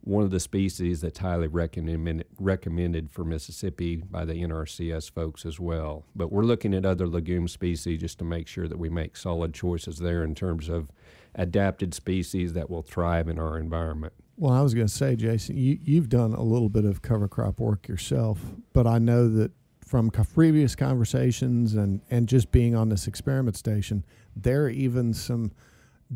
one 0.06 0.24
of 0.24 0.30
the 0.30 0.40
species 0.40 1.02
that's 1.02 1.20
highly 1.20 1.48
recommended 1.48 2.26
recommended 2.40 3.10
for 3.10 3.26
Mississippi 3.26 3.98
by 3.98 4.24
the 4.24 4.36
NRCS 4.36 5.12
folks 5.12 5.46
as 5.46 5.60
well. 5.60 6.06
But 6.16 6.32
we're 6.32 6.44
looking 6.44 6.74
at 6.76 6.86
other 6.86 7.08
legume 7.08 7.48
species 7.48 8.00
just 8.00 8.20
to 8.20 8.26
make 8.26 8.48
sure 8.48 8.68
that 8.68 8.78
we 8.78 8.88
make 8.88 9.18
solid 9.18 9.54
choices 9.54 9.98
there 9.98 10.24
in 10.24 10.36
terms 10.36 10.70
of 10.70 10.90
adapted 11.34 11.94
species 11.94 12.54
that 12.54 12.70
will 12.70 12.84
thrive 12.84 13.28
in 13.28 13.40
our 13.40 13.58
environment. 13.58 14.14
Well, 14.38 14.54
I 14.54 14.62
was 14.62 14.74
going 14.74 14.88
to 14.88 14.94
say, 14.94 15.16
Jason, 15.16 15.58
you, 15.58 15.80
you've 15.82 16.10
done 16.10 16.34
a 16.34 16.44
little 16.44 16.70
bit 16.70 16.86
of 16.86 17.02
cover 17.02 17.28
crop 17.28 17.60
work 17.60 17.88
yourself, 17.88 18.40
but 18.74 18.86
I 18.86 19.00
know 19.00 19.28
that 19.30 19.52
from 19.84 20.10
previous 20.10 20.76
conversations 20.76 21.74
and, 21.74 22.02
and 22.10 22.28
just 22.28 22.52
being 22.52 22.76
on 22.76 22.90
this 22.90 23.08
experiment 23.08 23.56
station, 23.58 24.06
there 24.36 24.66
are 24.66 24.70
even 24.70 25.14
some 25.14 25.52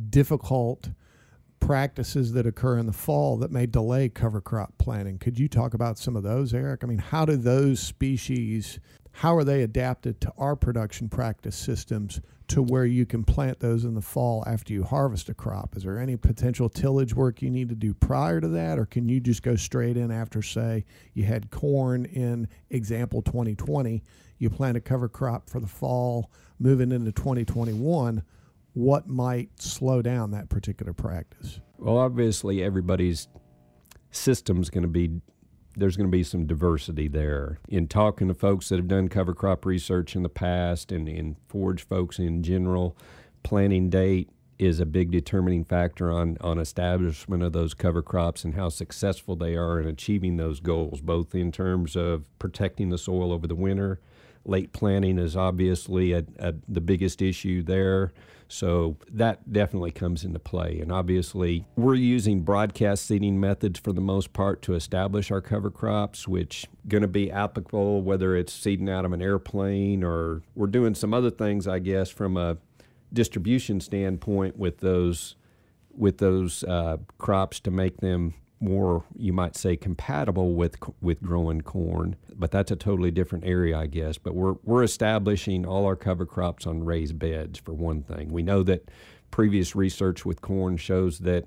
difficult 0.09 0.89
practices 1.59 2.33
that 2.33 2.45
occur 2.45 2.77
in 2.77 2.85
the 2.85 2.93
fall 2.93 3.37
that 3.37 3.51
may 3.51 3.65
delay 3.65 4.09
cover 4.09 4.41
crop 4.41 4.77
planting. 4.77 5.17
Could 5.17 5.39
you 5.39 5.47
talk 5.47 5.73
about 5.73 5.97
some 5.97 6.15
of 6.15 6.23
those, 6.23 6.53
Erick? 6.53 6.83
I 6.83 6.87
mean, 6.87 6.97
how 6.99 7.25
do 7.25 7.35
those 7.35 7.79
species, 7.79 8.79
how 9.11 9.35
are 9.35 9.43
they 9.43 9.61
adapted 9.61 10.19
to 10.21 10.33
our 10.37 10.55
production 10.55 11.09
practice 11.09 11.55
systems 11.55 12.21
to 12.47 12.63
where 12.63 12.85
you 12.85 13.05
can 13.05 13.23
plant 13.23 13.59
those 13.59 13.85
in 13.85 13.93
the 13.93 14.01
fall 14.01 14.43
after 14.47 14.73
you 14.73 14.83
harvest 14.83 15.29
a 15.29 15.33
crop? 15.33 15.77
Is 15.77 15.83
there 15.83 15.99
any 15.99 16.17
potential 16.17 16.69
tillage 16.69 17.13
work 17.13 17.41
you 17.41 17.49
need 17.49 17.69
to 17.69 17.75
do 17.75 17.93
prior 17.93 18.41
to 18.41 18.47
that, 18.47 18.79
or 18.79 18.85
can 18.85 19.07
you 19.07 19.19
just 19.19 19.43
go 19.43 19.55
straight 19.55 19.97
in 19.97 20.09
after, 20.11 20.41
say, 20.41 20.85
you 21.13 21.25
had 21.25 21.51
corn 21.51 22.05
in 22.05 22.47
example 22.69 23.21
2020, 23.21 24.03
you 24.39 24.49
plant 24.49 24.77
a 24.77 24.81
cover 24.81 25.07
crop 25.07 25.49
for 25.49 25.59
the 25.59 25.67
fall, 25.67 26.31
moving 26.59 26.91
into 26.91 27.11
2021? 27.11 28.23
What 28.79 29.09
might 29.09 29.61
slow 29.61 30.01
down 30.01 30.31
that 30.31 30.47
particular 30.47 30.93
practice? 30.93 31.59
Well, 31.77 31.97
obviously, 31.97 32.63
everybody's 32.63 33.27
system's 34.11 34.69
going 34.69 34.83
to 34.83 34.87
be 34.87 35.21
there's 35.75 35.95
going 35.95 36.07
to 36.07 36.11
be 36.11 36.23
some 36.23 36.45
diversity 36.45 37.07
there. 37.07 37.59
In 37.69 37.87
talking 37.87 38.27
to 38.27 38.33
folks 38.33 38.69
that 38.69 38.77
have 38.77 38.87
done 38.87 39.07
cover 39.07 39.33
crop 39.33 39.65
research 39.65 40.15
in 40.15 40.23
the 40.23 40.29
past 40.29 40.91
and 40.91 41.07
in 41.07 41.35
forage 41.47 41.85
folks 41.87 42.19
in 42.19 42.41
general, 42.41 42.97
planting 43.43 43.89
date 43.89 44.29
is 44.57 44.79
a 44.79 44.85
big 44.85 45.11
determining 45.11 45.63
factor 45.63 46.11
on, 46.11 46.37
on 46.41 46.57
establishment 46.57 47.43
of 47.43 47.53
those 47.53 47.73
cover 47.73 48.01
crops 48.01 48.43
and 48.43 48.55
how 48.55 48.67
successful 48.67 49.35
they 49.35 49.55
are 49.55 49.79
in 49.79 49.87
achieving 49.87 50.35
those 50.35 50.59
goals, 50.59 50.99
both 50.99 51.35
in 51.35 51.51
terms 51.51 51.95
of 51.95 52.25
protecting 52.39 52.89
the 52.89 52.97
soil 52.97 53.31
over 53.31 53.47
the 53.47 53.55
winter. 53.55 54.01
Late 54.45 54.73
planting 54.73 55.19
is 55.19 55.35
obviously 55.35 56.13
a, 56.13 56.23
a, 56.39 56.53
the 56.67 56.81
biggest 56.81 57.21
issue 57.21 57.61
there. 57.63 58.13
So 58.51 58.97
that 59.11 59.53
definitely 59.53 59.91
comes 59.91 60.23
into 60.23 60.39
play. 60.39 60.79
And 60.81 60.91
obviously, 60.91 61.65
we're 61.75 61.93
using 61.93 62.41
broadcast 62.41 63.05
seeding 63.05 63.39
methods 63.39 63.79
for 63.79 63.93
the 63.93 64.01
most 64.01 64.33
part 64.33 64.63
to 64.63 64.73
establish 64.73 65.29
our 65.29 65.39
cover 65.39 65.69
crops, 65.69 66.27
which 66.27 66.65
going 66.87 67.03
to 67.03 67.07
be 67.07 67.29
applicable 67.29 68.01
whether 68.01 68.35
it's 68.35 68.51
seeding 68.51 68.89
out 68.89 69.05
of 69.05 69.13
an 69.13 69.21
airplane 69.21 70.03
or 70.03 70.41
we're 70.55 70.67
doing 70.67 70.95
some 70.95 71.13
other 71.13 71.29
things, 71.29 71.67
I 71.67 71.77
guess, 71.77 72.09
from 72.09 72.37
a 72.37 72.57
distribution 73.13 73.79
standpoint 73.79 74.57
with 74.57 74.79
those 74.79 75.35
with 75.95 76.17
those 76.19 76.63
uh, 76.63 76.97
crops 77.17 77.59
to 77.59 77.71
make 77.71 77.97
them 77.97 78.33
more, 78.61 79.05
you 79.15 79.33
might 79.33 79.55
say, 79.55 79.75
compatible 79.75 80.53
with 80.53 80.77
with 81.01 81.21
growing 81.21 81.61
corn. 81.61 82.15
But 82.35 82.51
that's 82.51 82.71
a 82.71 82.75
totally 82.75 83.11
different 83.11 83.45
area, 83.45 83.77
I 83.77 83.87
guess. 83.87 84.17
But 84.17 84.35
we're 84.35 84.55
we're 84.63 84.83
establishing 84.83 85.65
all 85.65 85.85
our 85.85 85.95
cover 85.95 86.25
crops 86.25 86.67
on 86.67 86.83
raised 86.83 87.17
beds 87.19 87.59
for 87.59 87.73
one 87.73 88.03
thing. 88.03 88.31
We 88.31 88.43
know 88.43 88.63
that 88.63 88.89
previous 89.31 89.75
research 89.75 90.25
with 90.25 90.41
corn 90.41 90.77
shows 90.77 91.19
that 91.19 91.45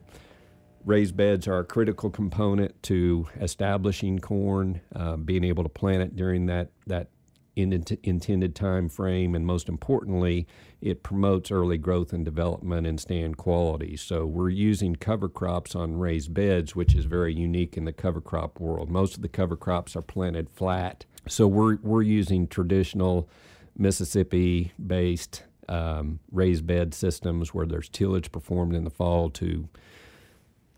raised 0.85 1.17
beds 1.17 1.47
are 1.47 1.61
a 1.61 1.65
critical 1.65 2.11
component 2.11 2.83
to 2.85 3.29
establishing 3.41 4.19
corn, 4.19 4.81
uh, 4.95 5.17
being 5.17 5.45
able 5.45 5.63
to 5.63 5.69
plant 5.69 6.03
it 6.03 6.17
during 6.17 6.47
that 6.47 6.71
that 6.87 7.09
in 7.55 7.73
intended 8.03 8.55
time 8.55 8.89
frame, 8.89 9.35
and 9.35 9.47
most 9.47 9.69
importantly, 9.69 10.47
it 10.81 11.03
promotes 11.03 11.51
early 11.51 11.77
growth 11.77 12.13
and 12.13 12.25
development 12.25 12.87
and 12.87 12.99
stand 12.99 13.37
quality. 13.37 13.97
So 13.97 14.25
we're 14.25 14.49
using 14.49 14.97
cover 14.97 15.29
crops 15.29 15.75
on 15.75 15.99
raised 15.99 16.33
beds, 16.33 16.75
which 16.75 16.95
is 16.95 17.05
very 17.05 17.35
unique 17.35 17.77
in 17.77 17.85
the 17.85 17.93
cover 17.93 18.21
crop 18.21 18.59
world. 18.59 18.91
Most 18.91 19.17
of 19.17 19.23
the 19.23 19.29
cover 19.29 19.57
crops 19.57 19.95
are 19.97 20.03
planted 20.03 20.49
flat, 20.51 21.05
so 21.29 21.47
we're 21.47 21.77
we're 21.83 22.03
using 22.03 22.47
traditional 22.49 23.29
Mississippi-based 23.77 25.45
um, 25.69 26.21
raised 26.31 26.67
bed 26.67 26.95
systems 26.95 27.55
where 27.55 27.67
there's 27.67 27.89
tillage 27.89 28.33
performed 28.33 28.75
in 28.75 28.85
the 28.85 28.91
fall 28.91 29.31
to 29.31 29.69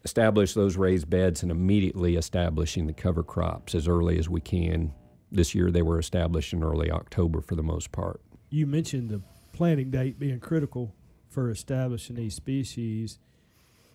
establish 0.05 0.55
those 0.55 0.77
raised 0.77 1.09
beds 1.09 1.43
and 1.43 1.51
immediately 1.51 2.17
establishing 2.17 2.87
the 2.87 2.93
cover 2.93 3.23
crops 3.23 3.75
as 3.75 3.89
early 3.89 4.19
as 4.19 4.29
we 4.29 4.41
can 4.41 4.93
this 5.35 5.55
year 5.55 5.71
they 5.71 5.83
were 5.83 5.99
established 5.99 6.53
in 6.53 6.63
early 6.63 6.91
October 6.91 7.41
for 7.41 7.55
the 7.55 7.63
most 7.63 7.93
part. 7.93 8.21
You 8.51 8.67
mentioned 8.67 9.11
the 9.11 9.21
planting 9.53 9.91
date 9.91 10.19
being 10.19 10.41
critical 10.41 10.95
for 11.29 11.51
establishing 11.51 12.17
these 12.17 12.35
species. 12.35 13.19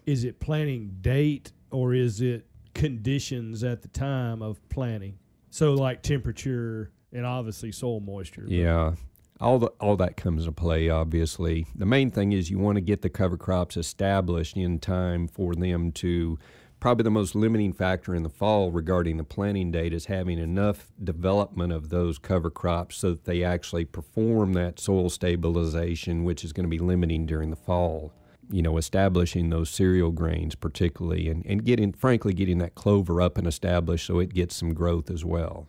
Is 0.05 0.23
it 0.23 0.39
planting 0.39 0.97
date 1.01 1.51
or 1.71 1.93
is 1.93 2.21
it 2.21 2.45
conditions 2.73 3.63
at 3.63 3.81
the 3.81 3.87
time 3.87 4.41
of 4.41 4.59
planting? 4.69 5.17
So 5.49 5.73
like 5.73 6.01
temperature 6.01 6.91
and 7.13 7.25
obviously 7.25 7.71
soil 7.71 7.99
moisture. 7.99 8.45
Yeah. 8.47 8.95
All 9.41 9.57
the, 9.57 9.67
all 9.79 9.95
that 9.97 10.17
comes 10.17 10.43
into 10.43 10.51
play 10.51 10.89
obviously. 10.89 11.65
The 11.75 11.85
main 11.85 12.11
thing 12.11 12.33
is 12.33 12.49
you 12.49 12.59
want 12.59 12.75
to 12.75 12.81
get 12.81 13.01
the 13.01 13.09
cover 13.09 13.37
crops 13.37 13.77
established 13.77 14.57
in 14.57 14.79
time 14.79 15.27
for 15.27 15.55
them 15.55 15.91
to 15.93 16.37
probably 16.79 17.03
the 17.03 17.11
most 17.11 17.35
limiting 17.35 17.73
factor 17.73 18.15
in 18.15 18.23
the 18.23 18.29
fall 18.29 18.71
regarding 18.71 19.17
the 19.17 19.23
planting 19.23 19.71
date 19.71 19.93
is 19.93 20.05
having 20.05 20.39
enough 20.39 20.87
development 21.03 21.73
of 21.73 21.89
those 21.89 22.17
cover 22.17 22.49
crops 22.49 22.97
so 22.97 23.11
that 23.11 23.25
they 23.25 23.43
actually 23.43 23.85
perform 23.85 24.53
that 24.53 24.79
soil 24.79 25.09
stabilization, 25.09 26.23
which 26.23 26.43
is 26.43 26.53
going 26.53 26.63
to 26.63 26.69
be 26.69 26.79
limiting 26.79 27.25
during 27.25 27.49
the 27.49 27.55
fall. 27.55 28.13
You 28.49 28.61
know, 28.63 28.77
establishing 28.77 29.49
those 29.49 29.69
cereal 29.69 30.11
grains 30.11 30.55
particularly 30.55 31.29
and, 31.29 31.45
and 31.45 31.63
getting, 31.63 31.93
frankly, 31.93 32.33
getting 32.33 32.57
that 32.59 32.75
clover 32.75 33.21
up 33.21 33.37
and 33.37 33.45
established 33.45 34.07
so 34.07 34.19
it 34.19 34.33
gets 34.33 34.55
some 34.55 34.73
growth 34.73 35.11
as 35.11 35.23
well. 35.23 35.67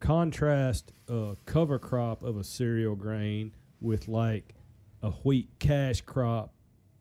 Contrast 0.00 0.92
a 1.08 1.36
cover 1.44 1.78
crop 1.78 2.22
of 2.22 2.36
a 2.36 2.42
cereal 2.42 2.96
grain 2.96 3.52
with 3.80 4.08
like 4.08 4.54
a 5.02 5.10
wheat 5.10 5.50
cash 5.58 6.00
crop 6.00 6.52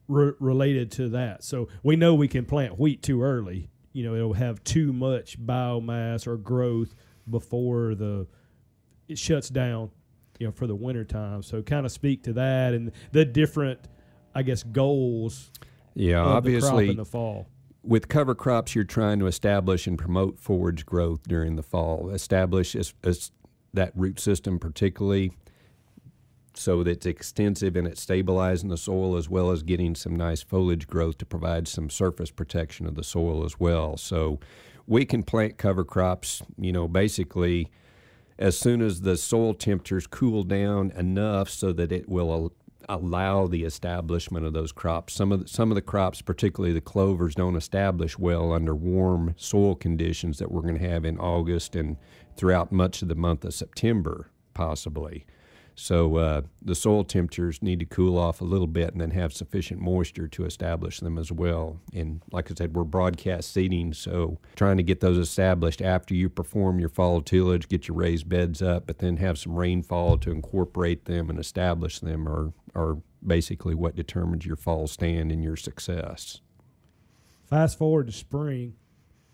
re- 0.09 0.33
related 0.39 0.91
to 0.93 1.07
that. 1.09 1.45
So 1.45 1.69
we 1.83 1.95
know 1.95 2.13
we 2.13 2.27
can 2.27 2.43
plant 2.43 2.77
wheat 2.77 3.01
too 3.01 3.23
early. 3.23 3.69
You 3.93 4.03
know, 4.03 4.15
it'll 4.15 4.33
have 4.33 4.61
too 4.65 4.91
much 4.91 5.39
biomass 5.39 6.27
or 6.27 6.35
growth 6.35 6.93
before 7.29 7.95
the 7.95 8.27
it 9.07 9.17
shuts 9.17 9.49
down. 9.49 9.91
You 10.39 10.47
know, 10.47 10.53
for 10.53 10.67
the 10.67 10.75
winter 10.75 11.03
time. 11.03 11.43
So 11.43 11.61
kind 11.61 11.85
of 11.85 11.91
speak 11.91 12.23
to 12.23 12.33
that 12.33 12.73
and 12.73 12.93
the 13.11 13.25
different, 13.25 13.79
I 14.33 14.41
guess, 14.41 14.63
goals. 14.63 15.51
Yeah, 15.95 16.21
obviously 16.21 16.89
in 16.89 16.95
the 16.95 17.03
fall 17.03 17.47
with 17.83 18.07
cover 18.07 18.35
crops, 18.35 18.75
you're 18.75 18.83
trying 18.83 19.19
to 19.19 19.27
establish 19.27 19.87
and 19.87 19.97
promote 19.97 20.39
forage 20.39 20.85
growth 20.85 21.23
during 21.27 21.55
the 21.55 21.63
fall. 21.63 22.09
Establish 22.09 22.75
as, 22.75 22.93
as 23.03 23.31
that 23.73 23.91
root 23.95 24.19
system, 24.19 24.59
particularly 24.59 25.31
so 26.59 26.81
it's 26.81 27.05
extensive 27.05 27.75
and 27.75 27.87
it's 27.87 28.01
stabilizing 28.01 28.69
the 28.69 28.77
soil 28.77 29.15
as 29.15 29.29
well 29.29 29.49
as 29.49 29.63
getting 29.63 29.95
some 29.95 30.15
nice 30.15 30.41
foliage 30.41 30.87
growth 30.87 31.17
to 31.19 31.25
provide 31.25 31.67
some 31.67 31.89
surface 31.89 32.31
protection 32.31 32.85
of 32.85 32.95
the 32.95 33.03
soil 33.03 33.45
as 33.45 33.59
well. 33.59 33.95
So 33.97 34.39
we 34.85 35.05
can 35.05 35.23
plant 35.23 35.57
cover 35.57 35.83
crops, 35.83 36.43
you 36.57 36.71
know, 36.71 36.87
basically 36.87 37.71
as 38.37 38.57
soon 38.57 38.81
as 38.81 39.01
the 39.01 39.17
soil 39.17 39.53
temperatures 39.53 40.07
cool 40.07 40.43
down 40.43 40.91
enough 40.91 41.49
so 41.49 41.71
that 41.73 41.91
it 41.91 42.09
will 42.09 42.51
allow 42.89 43.47
the 43.47 43.63
establishment 43.63 44.45
of 44.45 44.53
those 44.53 44.71
crops. 44.71 45.13
Some 45.13 45.31
of 45.31 45.41
the, 45.41 45.47
some 45.47 45.71
of 45.71 45.75
the 45.75 45.81
crops, 45.81 46.21
particularly 46.21 46.73
the 46.73 46.81
clovers, 46.81 47.35
don't 47.35 47.55
establish 47.55 48.17
well 48.17 48.51
under 48.51 48.75
warm 48.75 49.35
soil 49.37 49.75
conditions 49.75 50.39
that 50.39 50.51
we're 50.51 50.61
going 50.61 50.79
to 50.79 50.89
have 50.89 51.05
in 51.05 51.19
August 51.19 51.75
and 51.75 51.97
throughout 52.35 52.71
much 52.71 53.01
of 53.01 53.07
the 53.07 53.15
month 53.15 53.45
of 53.45 53.53
September, 53.53 54.31
possibly. 54.53 55.25
So 55.79 56.17
uh, 56.17 56.41
the 56.62 56.75
soil 56.75 57.05
temperatures 57.05 57.63
need 57.63 57.79
to 57.79 57.86
cool 57.86 58.17
off 58.17 58.41
a 58.41 58.45
little 58.45 58.67
bit 58.67 58.91
and 58.91 59.00
then 59.00 59.12
have 59.12 59.31
sufficient 59.31 59.79
moisture 59.79 60.27
to 60.27 60.43
establish 60.43 61.00
them 61.00 61.17
as 61.17 61.31
well. 61.31 61.79
And 61.93 62.21
like 62.33 62.51
I 62.51 62.53
said, 62.53 62.75
we're 62.75 62.83
broadcast 62.83 63.53
seeding, 63.53 63.93
so 63.93 64.39
trying 64.57 64.75
to 64.75 64.83
get 64.83 65.00
those 65.00 65.17
established 65.17 65.81
after 65.81 66.13
you 66.13 66.29
perform 66.29 66.79
your 66.79 66.89
fall 66.89 67.21
tillage, 67.21 67.69
get 67.69 67.88
your 67.88 67.95
raised 67.95 68.27
beds 68.27 68.62
up, 68.62 68.88
but 68.88 69.00
then 69.00 69.17
have 69.17 69.39
some 69.39 69.55
rainfall 69.55 70.17
to 70.17 70.31
incorporate 70.31 71.05
them 71.05 71.29
and 71.29 71.39
establish 71.39 72.00
them 72.00 72.27
are, 72.27 72.51
are 72.75 72.98
basically 73.25 73.74
what 73.74 73.95
determines 73.95 74.45
your 74.45 74.57
fall 74.57 74.86
stand 74.86 75.31
and 75.31 75.43
your 75.43 75.55
success. 75.55 76.41
Fast 77.45 77.77
forward 77.77 78.07
to 78.07 78.13
spring, 78.13 78.75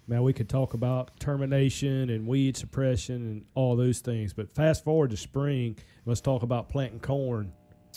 Man, 0.07 0.21
we 0.21 0.33
could 0.33 0.49
talk 0.49 0.75
about 0.75 1.19
termination 1.19 2.11
and 2.11 2.27
weed 2.27 2.55
suppression 2.55 3.15
and 3.15 3.45
all 3.55 3.75
those 3.75 3.99
things, 3.99 4.33
but 4.33 4.53
fast 4.53 4.83
forward 4.83 5.09
to 5.11 5.17
spring, 5.17 5.77
let's 6.05 6.21
talk 6.21 6.43
about 6.43 6.69
planting 6.69 6.99
corn 6.99 7.51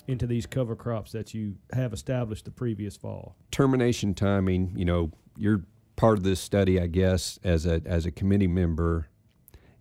into 0.06 0.26
these 0.26 0.46
cover 0.46 0.74
crops 0.74 1.12
that 1.12 1.34
you 1.34 1.56
have 1.72 1.92
established 1.92 2.46
the 2.46 2.50
previous 2.50 2.96
fall. 2.96 3.36
Termination 3.50 4.14
timing, 4.14 4.72
you 4.74 4.86
know, 4.86 5.10
you're 5.36 5.64
part 5.96 6.16
of 6.16 6.24
this 6.24 6.40
study, 6.40 6.80
I 6.80 6.86
guess, 6.86 7.38
as 7.44 7.66
a 7.66 7.82
as 7.84 8.06
a 8.06 8.10
committee 8.10 8.46
member, 8.46 9.08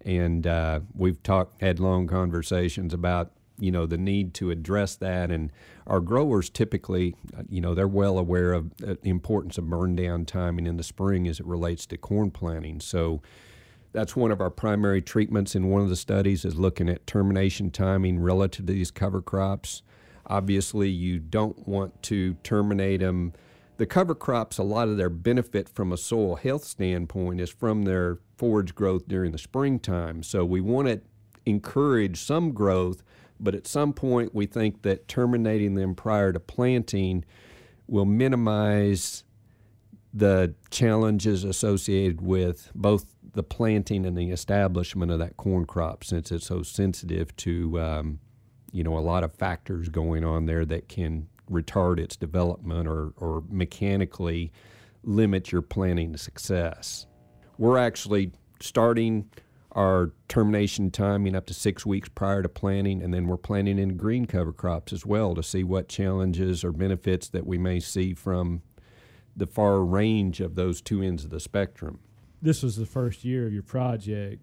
and 0.01 0.45
uh, 0.45 0.81
we've 0.93 1.21
talked 1.23 1.61
had 1.61 1.79
long 1.79 2.07
conversations 2.07 2.93
about 2.93 3.31
you 3.59 3.71
know 3.71 3.85
the 3.85 3.97
need 3.97 4.33
to 4.35 4.51
address 4.51 4.95
that. 4.95 5.31
And 5.31 5.51
our 5.85 5.99
growers 5.99 6.49
typically 6.49 7.15
uh, 7.37 7.43
you 7.49 7.61
know 7.61 7.73
they're 7.73 7.87
well 7.87 8.17
aware 8.17 8.53
of 8.53 8.71
uh, 8.85 8.95
the 9.01 9.09
importance 9.09 9.57
of 9.57 9.69
burn 9.69 9.95
down 9.95 10.25
timing 10.25 10.67
in 10.67 10.77
the 10.77 10.83
spring 10.83 11.27
as 11.27 11.39
it 11.39 11.45
relates 11.45 11.85
to 11.87 11.97
corn 11.97 12.31
planting. 12.31 12.79
So 12.79 13.21
that's 13.93 14.15
one 14.15 14.31
of 14.31 14.41
our 14.41 14.51
primary 14.51 15.01
treatments 15.01 15.55
in 15.55 15.69
one 15.69 15.81
of 15.81 15.89
the 15.89 15.95
studies 15.95 16.45
is 16.45 16.55
looking 16.55 16.89
at 16.89 17.07
termination 17.07 17.71
timing 17.71 18.19
relative 18.19 18.65
to 18.65 18.73
these 18.73 18.91
cover 18.91 19.21
crops. 19.21 19.81
Obviously 20.27 20.89
you 20.89 21.19
don't 21.19 21.67
want 21.67 22.03
to 22.03 22.33
terminate 22.43 22.99
them 22.99 23.33
the 23.77 23.85
cover 23.85 24.15
crops 24.15 24.57
a 24.57 24.63
lot 24.63 24.87
of 24.87 24.97
their 24.97 25.09
benefit 25.09 25.69
from 25.69 25.93
a 25.93 25.97
soil 25.97 26.35
health 26.35 26.63
standpoint 26.63 27.39
is 27.39 27.49
from 27.49 27.83
their 27.83 28.17
forage 28.35 28.73
growth 28.73 29.07
during 29.07 29.31
the 29.31 29.37
springtime. 29.37 30.23
So 30.23 30.43
we 30.43 30.61
want 30.61 30.87
to 30.87 31.01
encourage 31.45 32.19
some 32.19 32.51
growth 32.51 33.03
but 33.39 33.55
at 33.55 33.67
some 33.67 33.93
point, 33.93 34.33
we 34.33 34.45
think 34.45 34.81
that 34.83 35.07
terminating 35.07 35.75
them 35.75 35.95
prior 35.95 36.31
to 36.33 36.39
planting 36.39 37.25
will 37.87 38.05
minimize 38.05 39.23
the 40.13 40.53
challenges 40.69 41.43
associated 41.43 42.21
with 42.21 42.71
both 42.73 43.05
the 43.33 43.43
planting 43.43 44.05
and 44.05 44.17
the 44.17 44.31
establishment 44.31 45.11
of 45.11 45.19
that 45.19 45.37
corn 45.37 45.65
crop 45.65 46.03
since 46.03 46.31
it's 46.31 46.47
so 46.47 46.63
sensitive 46.63 47.35
to 47.35 47.79
um, 47.79 48.19
you 48.71 48.83
know 48.83 48.97
a 48.97 48.99
lot 48.99 49.23
of 49.23 49.33
factors 49.33 49.89
going 49.89 50.23
on 50.23 50.45
there 50.45 50.65
that 50.65 50.89
can 50.89 51.27
retard 51.51 51.99
its 51.99 52.15
development 52.15 52.87
or, 52.87 53.13
or 53.17 53.43
mechanically 53.49 54.51
limit 55.03 55.51
your 55.51 55.61
planting 55.61 56.17
success. 56.17 57.05
We're 57.57 57.77
actually 57.77 58.31
starting 58.59 59.29
our 59.77 60.11
termination 60.27 60.89
timing 60.89 61.35
up 61.35 61.45
to 61.45 61.53
six 61.53 61.85
weeks 61.85 62.09
prior 62.09 62.41
to 62.41 62.49
planting, 62.49 63.03
and 63.03 63.13
then 63.13 63.27
we're 63.27 63.37
planting 63.37 63.77
in 63.77 63.95
green 63.95 64.25
cover 64.25 64.51
crops 64.51 64.91
as 64.91 65.05
well 65.05 65.35
to 65.35 65.43
see 65.43 65.63
what 65.63 65.87
challenges 65.87 66.63
or 66.63 66.71
benefits 66.71 67.29
that 67.29 67.45
we 67.45 67.59
may 67.59 67.79
see 67.79 68.15
from 68.15 68.63
the 69.35 69.45
far 69.45 69.85
range 69.85 70.41
of 70.41 70.55
those 70.55 70.81
two 70.81 71.03
ends 71.03 71.23
of 71.23 71.29
the 71.29 71.39
spectrum. 71.39 71.99
This 72.41 72.63
was 72.63 72.75
the 72.75 72.87
first 72.87 73.23
year 73.23 73.45
of 73.45 73.53
your 73.53 73.61
project, 73.61 74.41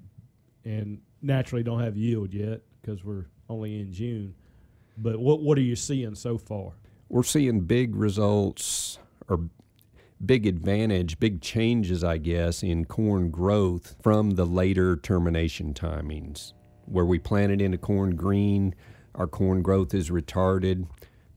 and 0.65 1.01
naturally 1.21 1.65
don't 1.65 1.81
have 1.81 1.97
yield 1.97 2.33
yet 2.33 2.61
because 2.81 3.05
we're 3.05 3.27
only 3.49 3.81
in 3.81 3.93
June. 3.93 4.37
But 4.97 5.19
what 5.19 5.43
what 5.43 5.59
are 5.59 5.63
you 5.63 5.75
seeing 5.75 6.15
so 6.15 6.39
far? 6.39 6.75
We're 7.09 7.25
seeing 7.25 7.63
big 7.63 7.97
results 7.97 9.01
or 9.29 9.41
big 10.27 10.47
advantage, 10.47 11.19
big 11.19 11.41
changes, 11.41 12.03
I 12.05 12.19
guess, 12.19 12.63
in 12.63 12.85
corn 12.85 13.31
growth 13.31 13.97
from 14.03 14.33
the 14.33 14.45
later 14.45 14.97
termination 14.97 15.75
timings. 15.75 16.53
Where 16.87 17.05
we 17.05 17.19
planted 17.19 17.61
into 17.61 17.79
corn 17.79 18.17
green, 18.17 18.75
our 19.15 19.27
corn 19.27 19.63
growth 19.63 19.95
is 19.95 20.11
retarded, 20.11 20.87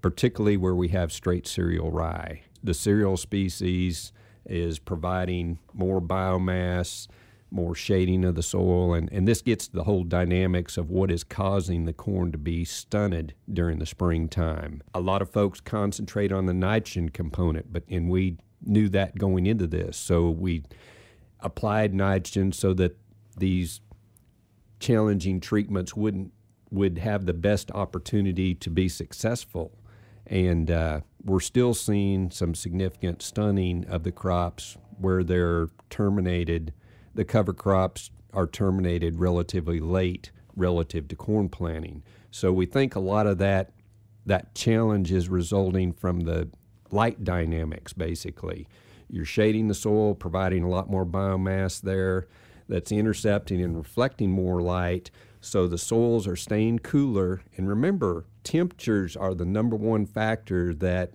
particularly 0.01 0.57
where 0.57 0.75
we 0.75 0.89
have 0.89 1.11
straight 1.11 1.47
cereal 1.47 1.91
rye. 1.91 2.41
The 2.63 2.73
cereal 2.73 3.17
species 3.17 4.11
is 4.45 4.79
providing 4.79 5.59
more 5.73 6.01
biomass, 6.01 7.07
more 7.49 7.75
shading 7.75 8.25
of 8.25 8.35
the 8.35 8.43
soil, 8.43 8.93
and, 8.93 9.11
and 9.11 9.27
this 9.27 9.41
gets 9.41 9.67
the 9.67 9.83
whole 9.83 10.03
dynamics 10.03 10.77
of 10.77 10.89
what 10.89 11.11
is 11.11 11.23
causing 11.23 11.85
the 11.85 11.93
corn 11.93 12.31
to 12.31 12.37
be 12.37 12.65
stunted 12.65 13.33
during 13.51 13.79
the 13.79 13.85
springtime. 13.85 14.81
A 14.93 14.99
lot 14.99 15.21
of 15.21 15.29
folks 15.29 15.61
concentrate 15.61 16.31
on 16.31 16.45
the 16.45 16.53
nitrogen 16.53 17.09
component, 17.09 17.71
but 17.71 17.83
and 17.87 18.09
we 18.09 18.37
knew 18.61 18.89
that 18.89 19.17
going 19.17 19.45
into 19.45 19.67
this. 19.67 19.97
So 19.97 20.29
we 20.29 20.63
applied 21.39 21.93
nitrogen 21.93 22.51
so 22.51 22.73
that 22.73 22.97
these 23.37 23.81
challenging 24.79 25.39
treatments 25.39 25.95
wouldn't 25.95 26.31
would 26.69 26.97
have 26.97 27.25
the 27.25 27.33
best 27.33 27.71
opportunity 27.71 28.53
to 28.53 28.69
be 28.69 28.89
successful. 28.89 29.71
And 30.25 30.69
uh, 30.69 31.01
we're 31.23 31.39
still 31.39 31.73
seeing 31.73 32.29
some 32.29 32.53
significant 32.53 33.21
stunning 33.21 33.85
of 33.87 34.03
the 34.03 34.11
crops 34.11 34.75
where 34.99 35.23
they're 35.23 35.69
terminated. 35.89 36.73
The 37.13 37.23
cover 37.23 37.53
crops 37.53 38.11
are 38.33 38.47
terminated 38.47 39.19
relatively 39.19 39.79
late 39.79 40.31
relative 40.57 41.07
to 41.07 41.15
corn 41.15 41.47
planting. 41.47 42.03
So 42.31 42.51
we 42.51 42.65
think 42.65 42.95
a 42.95 42.99
lot 42.99 43.27
of 43.27 43.37
that 43.37 43.71
that 44.25 44.53
challenge 44.53 45.13
is 45.13 45.29
resulting 45.29 45.93
from 45.93 46.21
the 46.21 46.49
light 46.91 47.23
dynamics, 47.23 47.93
basically. 47.93 48.67
You're 49.09 49.25
shading 49.25 49.67
the 49.67 49.73
soil, 49.73 50.15
providing 50.15 50.63
a 50.63 50.69
lot 50.69 50.89
more 50.89 51.05
biomass 51.05 51.81
there 51.81 52.27
that's 52.67 52.91
intercepting 52.91 53.61
and 53.61 53.77
reflecting 53.77 54.31
more 54.31 54.61
light, 54.61 55.09
so 55.39 55.67
the 55.67 55.77
soils 55.77 56.27
are 56.27 56.35
staying 56.35 56.79
cooler. 56.79 57.41
And 57.55 57.69
remember, 57.69 58.25
temperatures 58.43 59.15
are 59.15 59.33
the 59.33 59.45
number 59.45 59.75
one 59.75 60.05
factor 60.05 60.73
that 60.75 61.13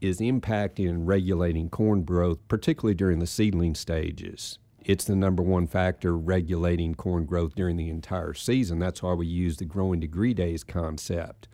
is 0.00 0.20
impacting 0.20 0.88
and 0.88 1.06
regulating 1.06 1.68
corn 1.68 2.04
growth, 2.04 2.38
particularly 2.48 2.94
during 2.94 3.18
the 3.18 3.26
seedling 3.26 3.74
stages. 3.74 4.58
It's 4.82 5.04
the 5.04 5.16
number 5.16 5.42
one 5.42 5.66
factor 5.66 6.16
regulating 6.16 6.94
corn 6.94 7.26
growth 7.26 7.54
during 7.54 7.76
the 7.76 7.90
entire 7.90 8.32
season. 8.32 8.78
That's 8.78 9.02
why 9.02 9.12
we 9.12 9.26
use 9.26 9.58
the 9.58 9.66
growing 9.66 10.00
degree 10.00 10.32
days 10.32 10.64
concept 10.64 11.48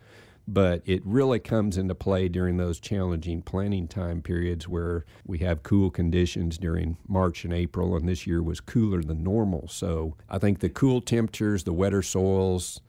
but 0.49 0.83
it 0.85 1.03
really 1.05 1.41
comes 1.41 1.77
into 1.77 1.95
play 1.95 2.29
during 2.29 2.57
those 2.57 2.79
challenging 2.79 3.43
planting 3.43 3.89
time 3.89 4.23
periods 4.23 4.69
where 4.69 5.05
we 5.25 5.39
have 5.39 5.63
cool 5.63 5.91
conditions 5.91 6.57
during 6.57 6.97
March 7.09 7.45
and 7.45 7.53
April, 7.53 7.97
and 7.97 8.09
this 8.09 8.27
year 8.27 8.43
was 8.43 8.61
cooler 8.61 9.03
than 9.03 9.25
normal. 9.25 9.67
So 9.69 10.17
I 10.31 10.39
think 10.39 10.61
the 10.61 10.69
cool 10.69 11.01
temperatures, 11.01 11.65
the 11.65 11.73
wetter 11.73 12.03
soils, 12.03 12.81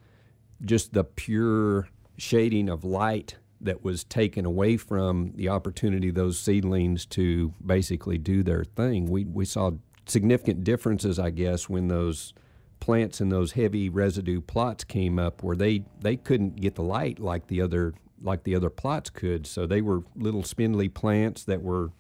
just 0.64 0.94
the 0.94 1.04
pure 1.04 1.90
shading 2.18 2.70
of 2.70 2.84
light 2.84 3.38
that 3.60 3.84
was 3.84 4.04
taken 4.04 4.46
away 4.46 4.78
from 4.78 5.32
the 5.36 5.50
opportunity 5.50 6.12
those 6.12 6.38
seedlings 6.38 7.06
to 7.08 7.54
basically 7.66 8.20
do 8.20 8.44
their 8.44 8.64
thing. 8.64 9.08
We, 9.08 9.26
we 9.26 9.46
saw 9.46 9.72
significant 10.06 10.64
differences, 10.64 11.18
I 11.18 11.32
guess, 11.32 11.68
when 11.68 11.88
those 11.88 12.34
plants 12.80 13.22
in 13.22 13.30
those 13.30 13.54
heavy 13.54 13.90
residue 13.90 14.42
plots 14.42 14.84
came 14.84 15.20
up 15.20 15.44
where 15.44 15.56
they, 15.56 15.84
they 16.00 16.16
couldn't 16.16 16.58
get 16.58 16.76
the 16.76 16.84
light 16.84 17.20
like 17.20 17.48
the 17.48 17.62
other 17.62 17.94
like 18.22 18.44
the 18.44 18.56
other 18.56 18.70
plots 18.70 19.12
could. 19.12 19.46
So 19.46 19.68
they 19.68 19.82
were 19.82 20.02
little 20.16 20.44
spindly 20.44 20.90
plants 20.90 21.44
that 21.44 21.62
were 21.62 21.92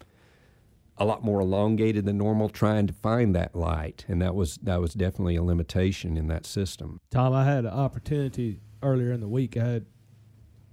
a 0.97 1.05
lot 1.05 1.23
more 1.23 1.41
elongated 1.41 2.05
than 2.05 2.17
normal 2.17 2.49
trying 2.49 2.87
to 2.87 2.93
find 2.93 3.35
that 3.35 3.55
light 3.55 4.03
and 4.07 4.19
that 4.21 4.33
was 4.33 4.57
that 4.63 4.81
was 4.81 4.93
definitely 4.93 5.35
a 5.35 5.43
limitation 5.43 6.17
in 6.17 6.27
that 6.27 6.45
system. 6.45 6.99
Tom, 7.11 7.33
I 7.33 7.45
had 7.45 7.65
an 7.65 7.71
opportunity 7.71 8.61
earlier 8.81 9.11
in 9.11 9.19
the 9.19 9.27
week. 9.27 9.57
I 9.57 9.65
had 9.65 9.85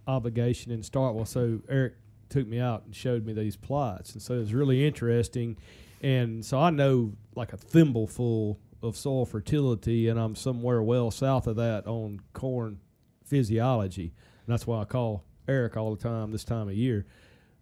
obligation 0.06 0.72
in 0.72 0.80
Starkville, 0.80 1.26
so 1.26 1.60
Erick 1.68 1.94
took 2.28 2.46
me 2.46 2.58
out 2.58 2.84
and 2.84 2.94
showed 2.94 3.24
me 3.24 3.32
these 3.32 3.56
plots, 3.56 4.12
and 4.14 4.22
so 4.22 4.34
it 4.34 4.38
was 4.38 4.54
really 4.54 4.86
interesting. 4.86 5.56
And 6.00 6.44
so 6.44 6.58
I 6.58 6.70
know 6.70 7.12
like 7.34 7.52
a 7.52 7.56
thimbleful 7.56 8.58
of 8.84 8.96
soil 8.96 9.26
fertility, 9.26 10.08
and 10.08 10.18
I'm 10.18 10.34
somewhere 10.34 10.82
well 10.82 11.10
south 11.10 11.46
of 11.46 11.56
that 11.56 11.86
on 11.86 12.20
corn 12.32 12.80
physiology. 13.24 14.12
And 14.46 14.52
that's 14.52 14.66
why 14.66 14.80
I 14.80 14.84
call 14.84 15.24
Erick 15.48 15.76
all 15.76 15.94
the 15.94 16.02
time 16.02 16.30
this 16.30 16.44
time 16.44 16.68
of 16.68 16.74
year. 16.74 17.06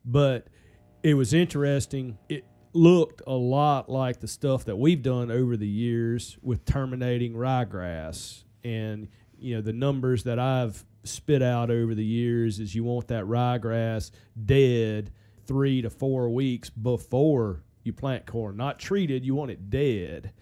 But 0.04 0.48
it 1.02 1.14
was 1.14 1.32
interesting. 1.32 2.18
It 2.28 2.44
looked 2.72 3.22
a 3.26 3.34
lot 3.34 3.88
like 3.88 4.20
the 4.20 4.28
stuff 4.28 4.64
that 4.64 4.76
we've 4.76 5.02
done 5.02 5.30
over 5.30 5.56
the 5.56 5.66
years 5.66 6.38
with 6.42 6.64
terminating 6.64 7.34
ryegrass. 7.34 8.44
And, 8.64 9.08
you 9.38 9.54
know, 9.54 9.60
the 9.60 9.72
numbers 9.72 10.24
that 10.24 10.38
I've 10.38 10.84
spit 11.04 11.42
out 11.42 11.70
over 11.70 11.94
the 11.94 12.04
years 12.04 12.60
is 12.60 12.74
you 12.74 12.84
want 12.84 13.08
that 13.08 13.24
ryegrass 13.24 14.10
dead 14.44 15.12
three 15.46 15.82
to 15.82 15.90
four 15.90 16.30
weeks 16.30 16.70
before 16.70 17.64
you 17.82 17.92
plant 17.92 18.26
corn, 18.26 18.56
not 18.56 18.78
treated, 18.78 19.24
you 19.24 19.34
want 19.34 19.50
it 19.50 19.68
dead 19.68 20.32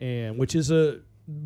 and 0.00 0.38
which 0.38 0.54
is 0.54 0.70
a 0.70 1.00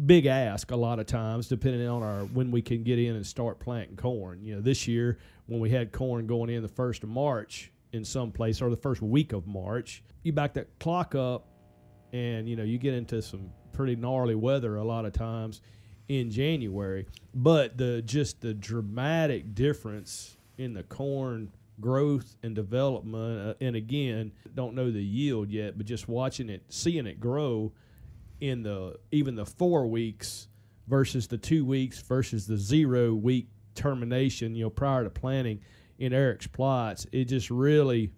big 0.06 0.26
ask 0.26 0.70
a 0.72 0.76
lot 0.76 0.98
of 0.98 1.06
times 1.06 1.48
depending 1.48 1.86
on 1.88 2.02
our 2.02 2.20
when 2.26 2.50
we 2.50 2.60
can 2.60 2.82
get 2.82 2.98
in 2.98 3.16
and 3.16 3.26
start 3.26 3.58
planting 3.58 3.96
corn. 3.96 4.42
You 4.42 4.56
know 4.56 4.60
this 4.60 4.86
year 4.86 5.18
when 5.46 5.60
we 5.60 5.70
had 5.70 5.92
corn 5.92 6.26
going 6.26 6.50
in 6.50 6.62
the 6.62 6.68
first 6.68 7.02
of 7.02 7.08
march 7.08 7.72
in 7.92 8.04
some 8.04 8.30
place 8.30 8.60
or 8.62 8.70
the 8.70 8.76
first 8.76 9.02
week 9.02 9.32
of 9.32 9.48
march 9.48 10.04
you 10.22 10.32
back 10.32 10.54
that 10.54 10.78
clock 10.78 11.14
up 11.16 11.48
and 12.12 12.48
you 12.48 12.56
know 12.56 12.62
you 12.62 12.78
get 12.78 12.94
into 12.94 13.20
some 13.22 13.50
pretty 13.72 13.96
gnarly 13.96 14.34
weather 14.34 14.76
a 14.76 14.84
lot 14.84 15.04
of 15.04 15.12
times 15.12 15.60
in 16.08 16.30
january. 16.30 17.06
But 17.34 17.78
the 17.78 18.02
just 18.02 18.40
the 18.40 18.52
dramatic 18.52 19.54
difference 19.54 20.36
in 20.58 20.74
the 20.74 20.82
corn 20.82 21.52
growth 21.80 22.36
and 22.42 22.54
development 22.54 23.48
uh, 23.48 23.54
and 23.64 23.74
again 23.74 24.32
don't 24.54 24.74
know 24.74 24.90
the 24.90 25.02
yield 25.02 25.48
yet 25.48 25.78
but 25.78 25.86
just 25.86 26.08
watching 26.08 26.50
it 26.50 26.62
seeing 26.68 27.06
it 27.06 27.18
grow 27.18 27.72
in 28.40 28.62
the 28.62 28.98
even 29.10 29.34
the 29.34 29.46
four 29.46 29.86
weeks 29.86 30.48
versus 30.86 31.28
the 31.28 31.38
two 31.38 31.64
weeks 31.64 32.00
versus 32.00 32.46
the 32.46 32.56
zero 32.56 33.14
week 33.14 33.48
termination, 33.74 34.54
you 34.54 34.64
know, 34.64 34.70
prior 34.70 35.04
to 35.04 35.10
planting 35.10 35.60
in 35.98 36.12
Erick's 36.12 36.46
plots, 36.46 37.06
it 37.12 37.26
just 37.26 37.50
really 37.50 38.10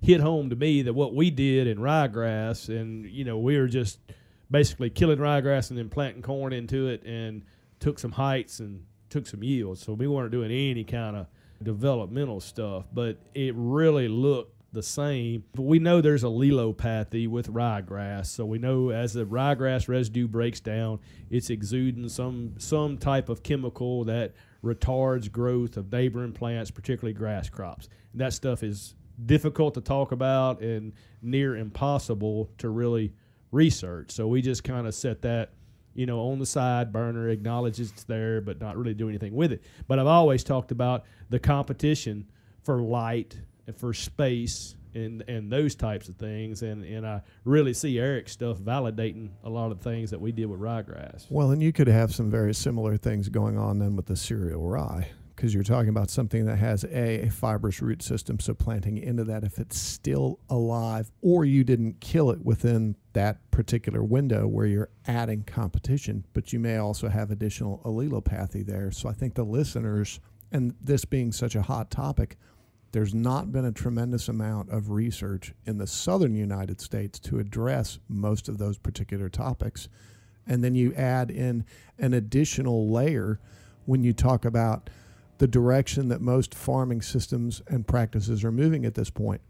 hit 0.00 0.20
home 0.20 0.50
to 0.50 0.56
me 0.56 0.82
that 0.82 0.94
what 0.94 1.14
we 1.14 1.30
did 1.30 1.66
in 1.66 1.78
ryegrass, 1.78 2.68
and 2.68 3.04
you 3.06 3.24
know, 3.24 3.38
we 3.38 3.58
were 3.58 3.66
just 3.66 3.98
basically 4.50 4.90
killing 4.90 5.18
ryegrass 5.18 5.70
and 5.70 5.78
then 5.78 5.88
planting 5.88 6.22
corn 6.22 6.52
into 6.52 6.88
it, 6.88 7.02
and 7.04 7.42
took 7.80 7.98
some 7.98 8.12
heights 8.12 8.60
and 8.60 8.84
took 9.10 9.26
some 9.26 9.42
yields. 9.42 9.82
So 9.82 9.92
we 9.92 10.06
weren't 10.06 10.30
doing 10.30 10.50
any 10.50 10.84
kind 10.84 11.16
of 11.16 11.26
developmental 11.62 12.40
stuff, 12.40 12.84
but 12.92 13.18
it 13.34 13.54
really 13.56 14.08
looked 14.08 14.55
the 14.76 14.82
same. 14.82 15.42
But 15.54 15.62
we 15.62 15.80
know 15.80 16.00
there's 16.00 16.22
allelopathy 16.22 17.26
with 17.26 17.52
ryegrass, 17.52 18.26
so 18.26 18.44
we 18.44 18.58
know 18.58 18.90
as 18.90 19.12
the 19.14 19.24
ryegrass 19.24 19.88
residue 19.88 20.28
breaks 20.28 20.60
down, 20.60 21.00
it's 21.30 21.50
exuding 21.50 22.08
some 22.08 22.54
some 22.58 22.98
type 22.98 23.28
of 23.28 23.42
chemical 23.42 24.04
that 24.04 24.34
retards 24.62 25.32
growth 25.32 25.76
of 25.76 25.90
neighboring 25.90 26.32
plants, 26.32 26.70
particularly 26.70 27.14
grass 27.14 27.48
crops. 27.48 27.88
And 28.12 28.20
that 28.20 28.32
stuff 28.32 28.62
is 28.62 28.94
difficult 29.24 29.74
to 29.74 29.80
talk 29.80 30.12
about 30.12 30.60
and 30.60 30.92
near 31.22 31.56
impossible 31.56 32.50
to 32.58 32.68
really 32.68 33.14
research. 33.50 34.10
So 34.10 34.28
we 34.28 34.42
just 34.42 34.62
kind 34.62 34.86
of 34.86 34.94
set 34.94 35.22
that, 35.22 35.52
you 35.94 36.04
know, 36.04 36.20
on 36.20 36.38
the 36.38 36.46
side 36.46 36.92
burner, 36.92 37.30
acknowledge 37.30 37.80
it's 37.80 38.04
there, 38.04 38.40
but 38.42 38.60
not 38.60 38.76
really 38.76 38.94
do 38.94 39.08
anything 39.08 39.34
with 39.34 39.52
it. 39.52 39.62
But 39.88 39.98
I've 39.98 40.06
always 40.06 40.44
talked 40.44 40.70
about 40.70 41.04
the 41.30 41.38
competition 41.38 42.26
for 42.62 42.82
light 42.82 43.40
for 43.74 43.92
space 43.92 44.76
and 44.94 45.22
and 45.28 45.52
those 45.52 45.74
types 45.74 46.08
of 46.08 46.16
things. 46.16 46.62
And 46.62 46.84
and 46.84 47.06
I 47.06 47.22
really 47.44 47.74
see 47.74 47.98
Erick's 47.98 48.32
stuff 48.32 48.58
validating 48.58 49.30
a 49.44 49.50
lot 49.50 49.72
of 49.72 49.80
things 49.80 50.10
that 50.10 50.20
we 50.20 50.32
did 50.32 50.46
with 50.46 50.60
ryegrass. 50.60 51.26
Well, 51.30 51.50
and 51.50 51.62
you 51.62 51.72
could 51.72 51.88
have 51.88 52.14
some 52.14 52.30
very 52.30 52.54
similar 52.54 52.96
things 52.96 53.28
going 53.28 53.58
on 53.58 53.78
then 53.78 53.96
with 53.96 54.06
the 54.06 54.16
cereal 54.16 54.66
rye 54.66 55.08
because 55.36 55.52
you're 55.52 55.62
talking 55.62 55.90
about 55.90 56.08
something 56.08 56.46
that 56.46 56.56
has 56.56 56.82
a, 56.84 57.26
a 57.26 57.30
fibrous 57.30 57.82
root 57.82 58.02
system. 58.02 58.40
So 58.40 58.54
planting 58.54 58.96
into 58.96 59.22
that, 59.24 59.44
if 59.44 59.58
it's 59.58 59.78
still 59.78 60.40
alive, 60.48 61.12
or 61.20 61.44
you 61.44 61.62
didn't 61.62 62.00
kill 62.00 62.30
it 62.30 62.42
within 62.42 62.96
that 63.12 63.50
particular 63.50 64.02
window 64.02 64.46
where 64.46 64.66
you're 64.66 64.88
adding 65.06 65.42
competition, 65.44 66.24
but 66.32 66.54
you 66.54 66.58
may 66.58 66.78
also 66.78 67.08
have 67.08 67.30
additional 67.30 67.82
allelopathy 67.84 68.64
there. 68.64 68.90
So 68.90 69.10
I 69.10 69.12
think 69.12 69.34
the 69.34 69.44
listeners, 69.44 70.20
and 70.50 70.74
this 70.80 71.04
being 71.04 71.32
such 71.32 71.54
a 71.54 71.62
hot 71.62 71.90
topic, 71.90 72.38
there's 72.92 73.14
not 73.14 73.52
been 73.52 73.64
a 73.64 73.72
tremendous 73.72 74.28
amount 74.28 74.70
of 74.70 74.90
research 74.90 75.52
in 75.66 75.78
the 75.78 75.86
southern 75.86 76.34
United 76.34 76.80
States 76.80 77.18
to 77.20 77.38
address 77.38 77.98
most 78.08 78.48
of 78.48 78.58
those 78.58 78.78
particular 78.78 79.28
topics. 79.28 79.88
And 80.46 80.62
then 80.62 80.74
you 80.74 80.94
add 80.94 81.30
in 81.30 81.64
an 81.98 82.14
additional 82.14 82.90
layer 82.90 83.40
when 83.84 84.02
you 84.02 84.12
talk 84.12 84.44
about 84.44 84.88
the 85.38 85.46
direction 85.46 86.08
that 86.08 86.20
most 86.20 86.54
farming 86.54 87.02
systems 87.02 87.60
and 87.66 87.86
practices 87.86 88.44
are 88.44 88.52
moving 88.52 88.86
at 88.86 88.94
this 88.94 89.10
point. 89.10 89.42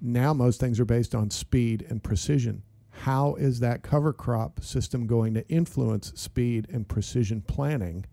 Now, 0.00 0.34
most 0.34 0.60
things 0.60 0.80
are 0.80 0.84
based 0.84 1.14
on 1.14 1.30
speed 1.30 1.86
and 1.88 2.02
precision. 2.02 2.62
How 2.90 3.34
is 3.36 3.60
that 3.60 3.82
cover 3.82 4.12
crop 4.12 4.62
system 4.62 5.06
going 5.06 5.34
to 5.34 5.48
influence 5.48 6.12
speed 6.14 6.66
and 6.70 6.88
precision 6.88 7.40
planning 7.42 8.04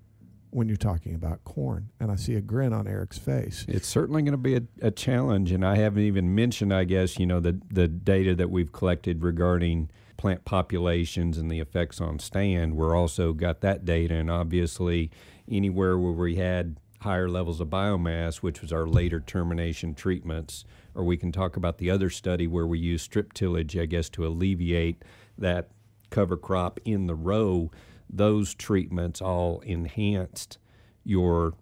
when 0.52 0.68
you're 0.68 0.78
talking 0.78 1.16
about 1.16 1.44
corn? 1.44 1.90
And 2.00 2.12
I 2.12 2.16
see 2.16 2.36
a 2.36 2.42
grin 2.42 2.74
on 2.74 2.88
Erick's 2.88 3.18
face. 3.18 3.66
It's 3.68 3.88
certainly 3.88 4.22
going 4.22 4.32
to 4.32 4.38
be 4.38 4.56
a, 4.56 4.62
a 4.82 4.92
challenge, 4.92 5.52
and 5.52 5.66
I 5.66 5.78
haven't 5.78 6.04
even 6.04 6.34
mentioned, 6.34 6.74
I 6.74 6.84
guess, 6.84 7.20
you 7.20 7.26
know, 7.26 7.40
the 7.40 7.60
the 7.72 7.88
data 7.88 8.36
that 8.36 8.50
we've 8.50 8.72
collected 8.72 9.24
regarding 9.24 9.90
plant 10.18 10.46
populations 10.46 11.38
and 11.38 11.50
the 11.50 11.60
effects 11.60 12.02
on 12.02 12.20
stand. 12.20 12.76
We're 12.76 12.96
also 12.96 13.34
got 13.34 13.62
that 13.62 13.86
data, 13.86 14.16
and 14.16 14.32
obviously, 14.32 15.12
anywhere 15.50 15.98
where 15.98 16.12
we 16.12 16.36
had 16.36 16.78
higher 17.02 17.30
levels 17.30 17.62
of 17.62 17.68
biomass, 17.68 18.38
which 18.38 18.62
was 18.62 18.74
our 18.74 18.88
later 18.88 19.20
termination 19.20 19.94
treatments, 19.94 20.66
or 20.96 21.04
we 21.04 21.16
can 21.18 21.32
talk 21.32 21.56
about 21.56 21.78
the 21.78 21.92
other 21.92 22.10
study 22.10 22.48
where 22.48 22.66
we 22.66 22.80
use 22.80 23.02
strip 23.04 23.34
tillage, 23.34 23.78
I 23.78 23.86
guess, 23.86 24.10
to 24.10 24.26
alleviate 24.26 25.04
that 25.38 25.70
cover 26.10 26.38
crop 26.38 26.80
in 26.86 27.08
the 27.08 27.16
row. 27.16 27.70
Those 28.10 28.54
treatments 28.54 29.22
all 29.22 29.60
enhanced 29.62 30.58
your 31.04 31.54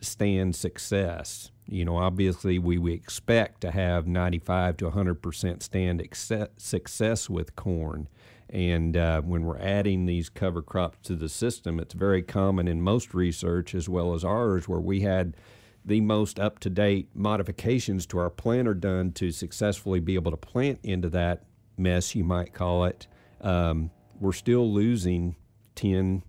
stand 0.00 0.56
success. 0.56 1.50
You 1.66 1.84
know, 1.84 1.96
obviously, 1.96 2.58
we, 2.58 2.78
we 2.78 2.94
expect 2.94 3.60
to 3.60 3.70
have 3.70 4.06
95 4.06 4.78
to 4.78 4.90
100% 4.90 5.62
stand 5.62 6.08
success 6.56 7.30
with 7.30 7.56
corn. 7.56 8.08
And 8.50 8.96
uh, 8.96 9.20
when 9.20 9.44
we're 9.44 9.58
adding 9.58 10.06
these 10.06 10.30
cover 10.30 10.62
crops 10.62 10.98
to 11.02 11.14
the 11.14 11.28
system, 11.28 11.78
it's 11.78 11.92
very 11.92 12.22
common 12.22 12.66
in 12.66 12.80
most 12.80 13.12
research 13.12 13.74
as 13.74 13.88
well 13.88 14.14
as 14.14 14.24
ours, 14.24 14.66
where 14.66 14.80
we 14.80 15.00
had 15.00 15.36
the 15.84 16.00
most 16.00 16.40
up 16.40 16.58
to 16.60 16.70
date 16.70 17.08
modifications 17.14 18.06
to 18.06 18.18
our 18.18 18.30
planter 18.30 18.74
done 18.74 19.12
to 19.12 19.30
successfully 19.30 20.00
be 20.00 20.14
able 20.14 20.30
to 20.30 20.36
plant 20.36 20.78
into 20.82 21.10
that 21.10 21.44
mess, 21.76 22.14
you 22.14 22.24
might 22.24 22.54
call 22.54 22.84
it. 22.84 23.06
Um, 23.40 23.90
we're 24.18 24.32
still 24.32 24.72
losing 24.72 25.36
10, 25.78 26.24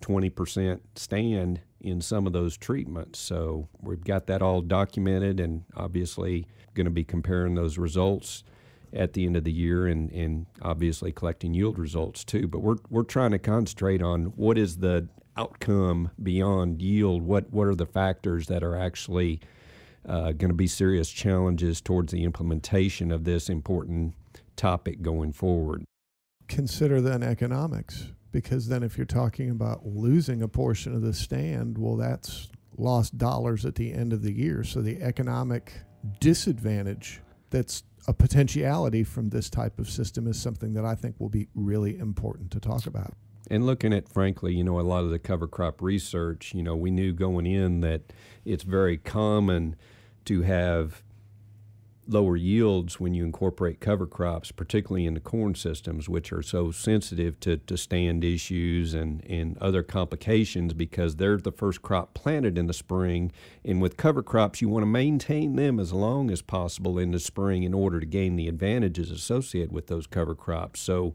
20% 0.00 0.80
stand 0.94 1.60
in 1.78 2.00
some 2.00 2.26
of 2.26 2.32
those 2.32 2.56
treatments. 2.56 3.18
So 3.18 3.68
we've 3.82 4.02
got 4.02 4.26
that 4.28 4.40
all 4.40 4.62
documented 4.62 5.40
and 5.40 5.64
obviously 5.76 6.46
going 6.72 6.86
to 6.86 6.90
be 6.90 7.04
comparing 7.04 7.54
those 7.54 7.76
results 7.76 8.44
at 8.94 9.12
the 9.12 9.26
end 9.26 9.36
of 9.36 9.44
the 9.44 9.52
year 9.52 9.86
and, 9.86 10.10
and 10.10 10.46
obviously 10.62 11.12
collecting 11.12 11.52
yield 11.52 11.78
results 11.78 12.24
too. 12.24 12.48
But 12.48 12.60
we're, 12.60 12.78
we're 12.88 13.02
trying 13.02 13.32
to 13.32 13.38
concentrate 13.38 14.00
on 14.00 14.32
what 14.36 14.56
is 14.56 14.78
the 14.78 15.06
outcome 15.36 16.10
beyond 16.22 16.80
yield. 16.80 17.20
What, 17.20 17.52
what 17.52 17.66
are 17.66 17.74
the 17.74 17.84
factors 17.84 18.46
that 18.46 18.62
are 18.62 18.74
actually 18.74 19.40
uh, 20.08 20.32
going 20.32 20.48
to 20.48 20.54
be 20.54 20.66
serious 20.66 21.10
challenges 21.10 21.82
towards 21.82 22.10
the 22.10 22.24
implementation 22.24 23.12
of 23.12 23.24
this 23.24 23.50
important 23.50 24.14
topic 24.56 25.02
going 25.02 25.32
forward? 25.32 25.84
Consider 26.48 27.02
then 27.02 27.22
economics, 27.22 28.08
because 28.34 28.66
then 28.66 28.82
if 28.82 28.98
you're 28.98 29.06
talking 29.06 29.48
about 29.48 29.86
losing 29.86 30.42
a 30.42 30.48
portion 30.48 30.92
of 30.92 31.02
the 31.02 31.12
stand, 31.12 31.78
well, 31.78 31.94
that's 31.94 32.48
lost 32.76 33.16
dollars 33.16 33.64
at 33.64 33.76
the 33.76 33.92
end 33.92 34.12
of 34.12 34.22
the 34.22 34.32
year. 34.32 34.64
So 34.64 34.82
the 34.82 35.00
economic 35.00 35.72
disadvantage 36.18 37.20
that's 37.50 37.84
a 38.08 38.12
potentiality 38.12 39.04
from 39.04 39.28
this 39.28 39.48
type 39.48 39.78
of 39.78 39.88
system 39.88 40.26
is 40.26 40.36
something 40.36 40.74
that 40.74 40.84
I 40.84 40.96
think 40.96 41.14
will 41.20 41.28
be 41.28 41.46
really 41.54 41.96
important 41.96 42.50
to 42.50 42.60
talk 42.60 42.86
about. 42.86 43.14
And 43.52 43.64
looking 43.66 43.92
at, 43.92 44.08
frankly, 44.08 44.52
you 44.52 44.64
know, 44.64 44.80
a 44.80 44.82
lot 44.82 45.04
of 45.04 45.10
the 45.10 45.20
cover 45.20 45.46
crop 45.46 45.80
research, 45.80 46.52
you 46.56 46.64
know, 46.64 46.74
we 46.74 46.90
knew 46.90 47.12
going 47.12 47.46
in 47.46 47.82
that 47.82 48.12
it's 48.44 48.64
very 48.64 48.96
common 48.96 49.76
to 50.24 50.42
have 50.42 51.03
lower 52.06 52.36
yields 52.36 53.00
when 53.00 53.14
you 53.14 53.24
incorporate 53.24 53.80
cover 53.80 54.06
crops, 54.06 54.52
particularly 54.52 55.06
in 55.06 55.14
the 55.14 55.20
corn 55.20 55.54
systems, 55.54 56.08
which 56.08 56.32
are 56.32 56.42
so 56.42 56.70
sensitive 56.70 57.38
to, 57.40 57.56
to 57.56 57.76
stand 57.76 58.24
issues 58.24 58.94
and, 58.94 59.24
and 59.24 59.56
other 59.58 59.82
complications 59.82 60.74
because 60.74 61.16
they're 61.16 61.38
the 61.38 61.52
first 61.52 61.82
crop 61.82 62.14
planted 62.14 62.58
in 62.58 62.66
the 62.66 62.74
spring. 62.74 63.32
And 63.64 63.80
with 63.80 63.96
cover 63.96 64.22
crops, 64.22 64.60
you 64.60 64.68
want 64.68 64.82
to 64.82 64.86
maintain 64.86 65.56
them 65.56 65.80
as 65.80 65.92
long 65.92 66.30
as 66.30 66.42
possible 66.42 66.98
in 66.98 67.10
the 67.10 67.20
spring 67.20 67.62
in 67.62 67.74
order 67.74 68.00
to 68.00 68.06
gain 68.06 68.36
the 68.36 68.48
advantages 68.48 69.10
associated 69.10 69.72
with 69.72 69.86
those 69.86 70.06
cover 70.06 70.34
crops. 70.34 70.80
So 70.80 71.14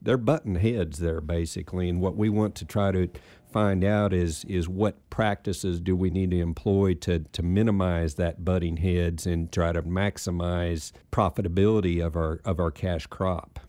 they're 0.00 0.16
button 0.16 0.56
heads 0.56 0.98
there 0.98 1.20
basically. 1.20 1.88
And 1.88 2.00
what 2.00 2.16
we 2.16 2.28
want 2.28 2.54
to 2.56 2.64
try 2.64 2.90
to 2.92 3.08
find 3.52 3.84
out 3.84 4.12
is 4.12 4.44
is 4.44 4.68
what 4.68 5.08
practices 5.10 5.80
do 5.80 5.94
we 5.94 6.10
need 6.10 6.30
to 6.30 6.38
employ 6.38 6.94
to 6.94 7.20
to 7.20 7.42
minimize 7.42 8.14
that 8.14 8.44
butting 8.44 8.78
heads 8.78 9.26
and 9.26 9.52
try 9.52 9.72
to 9.72 9.82
maximize 9.82 10.92
profitability 11.10 12.04
of 12.04 12.16
our 12.16 12.40
of 12.44 12.58
our 12.58 12.70
cash 12.70 13.06
crop. 13.06 13.60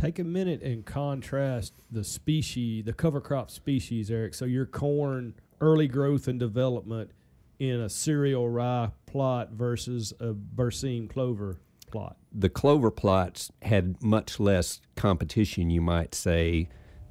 Take 0.00 0.18
a 0.18 0.24
minute 0.24 0.62
and 0.62 0.86
contrast 0.86 1.74
the 1.90 2.04
species, 2.04 2.84
the 2.84 2.92
cover 2.92 3.20
crop 3.20 3.50
species, 3.50 4.10
Erick. 4.10 4.34
So 4.34 4.44
your 4.44 4.66
corn 4.66 5.34
early 5.60 5.88
growth 5.88 6.28
and 6.28 6.38
development 6.38 7.10
in 7.58 7.80
a 7.80 7.88
cereal 7.88 8.48
rye 8.48 8.90
plot 9.06 9.50
versus 9.52 10.12
a 10.20 10.32
Berseem 10.32 11.08
clover 11.08 11.60
plot. 11.90 12.16
The 12.32 12.48
clover 12.48 12.90
plots 12.90 13.50
had 13.62 14.02
much 14.02 14.38
less 14.38 14.80
competition, 14.94 15.70
you 15.70 15.80
might 15.80 16.14
say, 16.14 16.68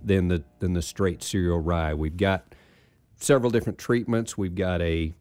than 0.08 0.28
the 0.30 0.44
than 0.60 0.74
the 0.74 0.82
straight 0.82 1.22
cereal 1.22 1.60
rye. 1.60 1.94
We've 1.94 2.18
got 2.18 2.56
several 3.18 3.52
different 3.52 3.78
treatments. 3.78 4.38
We've 4.38 4.56
got 4.56 4.82
a 4.82 5.14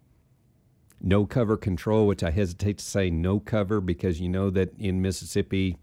no 1.00 1.26
cover 1.26 1.56
control, 1.56 2.06
which 2.06 2.22
I 2.22 2.30
hesitate 2.30 2.78
to 2.78 2.84
say 2.84 3.10
no 3.10 3.38
cover 3.38 3.80
because 3.80 4.20
you 4.20 4.28
know 4.28 4.50
that 4.50 4.78
in 4.78 5.02
Mississippi 5.02 5.76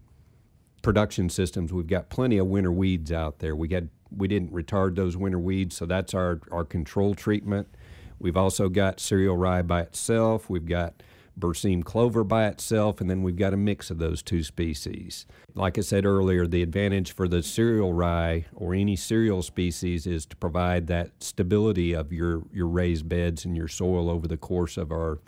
production 0.82 1.30
systems 1.30 1.72
we've 1.72 1.86
got 1.86 2.10
plenty 2.10 2.36
of 2.36 2.46
winter 2.46 2.72
weeds 2.72 3.10
out 3.10 3.38
there. 3.38 3.56
We 3.56 3.68
got 3.68 3.84
we 4.16 4.28
didn't 4.28 4.52
retard 4.52 4.96
those 4.96 5.16
winter 5.16 5.38
weeds, 5.38 5.76
so 5.76 5.86
that's 5.86 6.14
our 6.14 6.40
our 6.50 6.64
control 6.64 7.14
treatment. 7.14 7.68
We've 8.18 8.36
also 8.36 8.68
got 8.68 9.00
cereal 9.00 9.36
rye 9.36 9.62
by 9.62 9.82
itself. 9.82 10.48
We've 10.48 10.66
got 10.66 11.02
Berseem 11.38 11.82
clover 11.84 12.24
by 12.24 12.46
itself, 12.46 13.00
and 13.00 13.10
then 13.10 13.22
we've 13.22 13.36
got 13.36 13.54
a 13.54 13.56
mix 13.56 13.90
of 13.90 13.98
those 13.98 14.22
two 14.22 14.42
species. 14.42 15.26
Like 15.54 15.78
I 15.78 15.80
said 15.80 16.04
earlier, 16.04 16.46
the 16.46 16.62
advantage 16.62 17.12
for 17.12 17.28
the 17.28 17.42
cereal 17.42 17.92
rye 17.92 18.46
or 18.54 18.74
any 18.74 18.96
cereal 18.96 19.42
species 19.42 20.06
is 20.06 20.26
to 20.26 20.36
provide 20.36 20.86
that 20.86 21.22
stability 21.22 21.92
of 21.92 22.12
your, 22.12 22.42
your 22.52 22.68
raised 22.68 23.08
beds 23.08 23.44
and 23.44 23.56
your 23.56 23.68
soil 23.68 24.08
over 24.08 24.28
the 24.28 24.36
course 24.36 24.76
of 24.76 24.92
our 24.92 25.20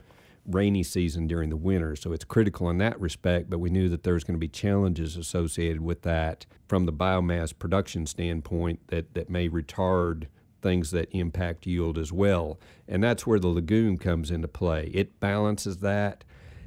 rainy 0.47 0.83
season 0.83 1.27
during 1.27 1.51
the 1.51 1.57
winter. 1.57 1.97
So 1.97 2.13
it's 2.13 2.25
critical 2.25 2.71
in 2.71 2.79
that 2.79 3.01
respect, 3.01 3.51
but 3.51 3.59
we 3.59 3.71
knew 3.71 3.89
that 3.89 4.05
there 4.05 4.15
was 4.15 4.25
going 4.25 4.37
to 4.37 4.39
be 4.39 4.49
challenges 4.49 5.17
associated 5.17 5.81
with 5.81 6.03
that 6.03 6.47
from 6.69 6.87
the 6.87 6.93
biomass 6.93 7.57
production 7.57 8.07
standpoint 8.07 8.81
that, 8.89 9.15
that 9.15 9.29
may 9.29 9.49
retard 9.49 10.27
things 10.67 10.91
that 10.91 11.09
impact 11.13 11.65
yield 11.65 11.97
as 11.97 12.13
well. 12.13 12.59
And 12.89 13.01
that's 13.01 13.25
where 13.25 13.39
the 13.39 13.47
legume 13.47 13.99
comes 13.99 14.33
into 14.33 14.49
play. 14.49 14.91
It 14.93 15.21
balances 15.21 15.77
that 15.79 16.25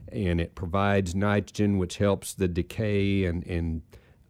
and 0.09 0.39
it 0.39 0.55
provides 0.55 1.13
nitrogen, 1.13 1.77
which 1.77 1.97
helps 1.97 2.33
the 2.33 2.47
decay 2.47 3.25
and, 3.25 3.45
and 3.45 3.81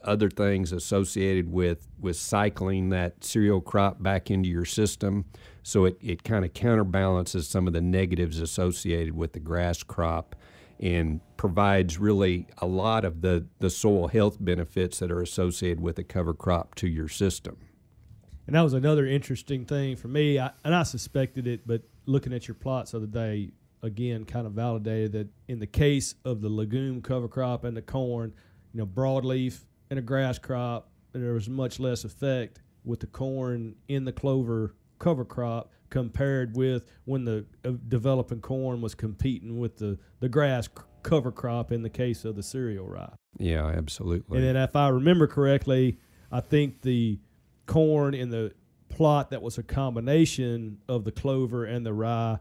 other 0.03 0.27
things 0.27 0.71
associated 0.71 1.51
with, 1.51 1.87
with 1.99 2.15
cycling 2.15 2.89
that 2.89 3.23
cereal 3.23 3.61
crop 3.61 4.01
back 4.01 4.31
into 4.31 4.49
your 4.49 4.65
system. 4.65 5.25
So 5.61 5.85
it, 5.85 5.99
it 6.01 6.23
kind 6.23 6.43
of 6.43 6.55
counterbalances 6.55 7.47
some 7.47 7.67
of 7.67 7.73
the 7.73 7.81
negatives 7.81 8.39
associated 8.39 9.15
with 9.15 9.33
the 9.33 9.39
grass 9.39 9.83
crop 9.83 10.35
and 10.79 11.21
provides 11.37 11.99
really 11.99 12.47
a 12.57 12.65
lot 12.65 13.05
of 13.05 13.21
the, 13.21 13.45
the 13.59 13.69
soil 13.69 14.07
health 14.07 14.37
benefits 14.39 14.97
that 14.97 15.11
are 15.11 15.21
associated 15.21 15.79
with 15.79 15.99
a 15.99 16.03
cover 16.03 16.33
crop 16.33 16.73
to 16.73 16.87
your 16.87 17.07
system. 17.07 17.57
And 18.49 18.55
that 18.55 18.63
was 18.63 18.73
another 18.73 19.05
interesting 19.05 19.63
thing 19.63 19.95
for 19.95 20.07
me. 20.07 20.39
I, 20.39 20.49
and 20.63 20.73
I 20.73 20.81
suspected 20.81 21.45
it, 21.45 21.67
but 21.67 21.83
looking 22.07 22.33
at 22.33 22.47
your 22.47 22.55
plots 22.55 22.93
the 22.93 22.97
other 22.97 23.05
day, 23.05 23.51
again, 23.83 24.25
kind 24.25 24.47
of 24.47 24.53
validated 24.53 25.11
that 25.11 25.27
in 25.47 25.59
the 25.59 25.67
case 25.67 26.15
of 26.25 26.41
the 26.41 26.49
legume 26.49 27.03
cover 27.03 27.27
crop 27.27 27.63
and 27.63 27.77
the 27.77 27.83
corn, 27.83 28.33
you 28.73 28.79
know, 28.79 28.87
broadleaf 28.87 29.65
and 29.91 29.99
a 29.99 30.01
grass 30.01 30.39
crop, 30.39 30.89
there 31.13 31.33
was 31.33 31.47
much 31.47 31.79
less 31.79 32.03
effect 32.03 32.59
with 32.83 33.01
the 33.01 33.05
corn 33.05 33.75
in 33.87 34.03
the 34.03 34.11
clover 34.11 34.73
cover 34.97 35.25
crop 35.25 35.71
compared 35.91 36.57
with 36.57 36.89
when 37.05 37.25
the 37.25 37.45
uh, 37.63 37.73
developing 37.87 38.41
corn 38.41 38.81
was 38.81 38.95
competing 38.95 39.59
with 39.59 39.77
the, 39.77 39.99
the 40.21 40.29
grass 40.29 40.65
c- 40.65 40.83
cover 41.03 41.31
crop 41.31 41.71
in 41.71 41.83
the 41.83 41.89
case 41.89 42.25
of 42.25 42.35
the 42.35 42.41
cereal 42.41 42.87
rye. 42.87 43.13
Yeah, 43.37 43.67
absolutely. 43.67 44.39
And 44.39 44.47
then 44.47 44.55
if 44.55 44.75
I 44.75 44.87
remember 44.87 45.27
correctly, 45.27 45.99
I 46.31 46.41
think 46.41 46.81
the 46.81 47.19
corn 47.69 48.15
in 48.15 48.31
the 48.31 48.51
plot 48.89 49.29
that 49.29 49.43
was 49.43 49.59
a 49.59 49.63
combination 49.63 50.79
of 50.89 51.03
the 51.03 51.11
clover 51.11 51.65
and 51.65 51.85
the 51.85 51.93
rye 51.93 52.39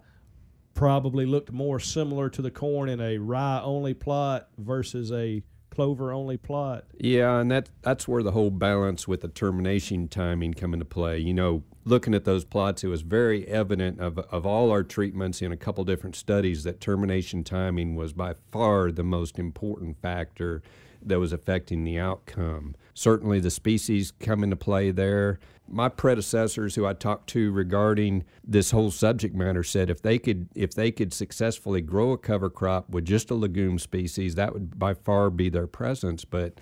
probably 0.73 1.27
looked 1.27 1.53
more 1.53 1.79
similar 1.79 2.31
to 2.31 2.41
the 2.41 2.51
corn 2.51 2.89
in 2.89 2.99
a 2.99 3.19
rye 3.19 3.61
only 3.63 3.93
plot 3.93 4.49
versus 4.57 5.13
a 5.13 5.43
clover 5.71 6.13
only 6.13 6.39
plot. 6.39 6.85
Yeah, 6.99 7.39
and 7.41 7.51
that 7.51 7.69
that's 7.83 8.09
where 8.09 8.23
the 8.23 8.33
whole 8.33 8.51
balance 8.51 9.07
with 9.07 9.21
the 9.21 9.29
termination 9.29 10.09
timing 10.09 10.55
come 10.55 10.73
into 10.73 10.87
play. 10.87 11.19
You 11.19 11.35
know, 11.35 11.63
looking 11.85 12.15
at 12.15 12.25
those 12.25 12.47
plots, 12.47 12.83
it 12.83 12.89
was 12.89 13.03
very 13.03 13.47
evident 13.47 14.01
of 14.01 14.19
of 14.19 14.47
all 14.47 14.71
our 14.71 14.83
treatments 14.83 15.43
in 15.43 15.53
a 15.53 15.59
couple 15.59 15.85
different 15.85 16.17
studies 16.17 16.65
that 16.65 16.81
termination 16.81 17.45
timing 17.45 17.97
was 17.97 18.15
by 18.15 18.35
far 18.51 18.91
the 18.91 19.05
most 19.05 19.39
important 19.39 20.01
factor 20.01 20.63
that 21.03 21.19
was 21.19 21.33
affecting 21.33 21.85
the 21.85 21.99
outcome. 21.99 22.75
Certainly, 22.95 23.41
the 23.41 23.51
species 23.51 24.11
come 24.11 24.43
into 24.43 24.57
play 24.57 24.91
there. 24.91 25.39
My 25.71 25.89
predecessors, 25.89 26.75
who 26.75 26.87
I 26.87 26.95
talked 26.95 27.29
to 27.31 27.53
regarding 27.53 28.25
this 28.43 28.71
whole 28.71 28.91
subject 28.91 29.35
matter, 29.35 29.63
said 29.63 29.91
if 29.91 30.03
they 30.03 30.19
could 30.19 30.49
if 30.55 30.73
they 30.73 30.91
could 30.91 31.13
successfully 31.13 31.81
grow 31.81 32.13
a 32.13 32.19
cover 32.19 32.51
crop 32.51 32.91
with 32.91 33.05
just 33.05 33.31
a 33.31 33.35
legume 33.35 33.79
species, 33.79 34.35
that 34.37 34.53
would 34.53 34.79
by 34.79 34.95
far 34.95 35.31
be 35.31 35.49
their 35.49 35.67
presence. 35.67 36.25
But 36.25 36.61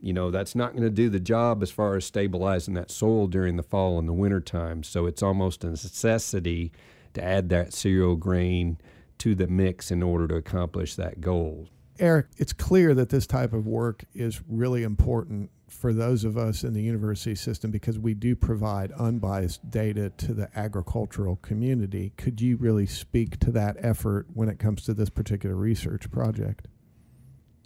you 0.00 0.12
know 0.12 0.30
that's 0.30 0.54
not 0.54 0.72
going 0.72 0.84
to 0.84 0.90
do 0.90 1.08
the 1.08 1.20
job 1.20 1.62
as 1.62 1.70
far 1.70 1.96
as 1.96 2.04
stabilizing 2.04 2.74
that 2.74 2.90
soil 2.90 3.26
during 3.26 3.56
the 3.56 3.62
fall 3.62 3.98
and 3.98 4.08
the 4.08 4.12
winter 4.12 4.40
time. 4.40 4.82
So 4.82 5.06
it's 5.06 5.22
almost 5.22 5.64
a 5.64 5.70
necessity 5.70 6.72
to 7.14 7.22
add 7.22 7.48
that 7.50 7.72
cereal 7.72 8.16
grain 8.16 8.78
to 9.18 9.34
the 9.34 9.46
mix 9.46 9.90
in 9.90 10.02
order 10.02 10.28
to 10.28 10.36
accomplish 10.36 10.94
that 10.96 11.20
goal. 11.20 11.68
Erick, 11.98 12.26
it's 12.36 12.52
clear 12.52 12.94
that 12.94 13.08
this 13.08 13.26
type 13.26 13.52
of 13.52 13.66
work 13.66 14.04
is 14.14 14.40
really 14.48 14.82
important 14.82 15.50
for 15.68 15.92
those 15.92 16.24
of 16.24 16.36
us 16.36 16.64
in 16.64 16.72
the 16.72 16.82
university 16.82 17.34
system 17.34 17.70
because 17.70 17.98
we 17.98 18.14
do 18.14 18.36
provide 18.36 18.92
unbiased 18.92 19.68
data 19.70 20.10
to 20.10 20.32
the 20.32 20.48
agricultural 20.58 21.36
community. 21.36 22.12
Could 22.16 22.40
you 22.40 22.56
really 22.56 22.86
speak 22.86 23.38
to 23.40 23.50
that 23.52 23.76
effort 23.80 24.26
when 24.32 24.48
it 24.48 24.58
comes 24.58 24.84
to 24.84 24.94
this 24.94 25.10
particular 25.10 25.56
research 25.56 26.10
project? 26.10 26.68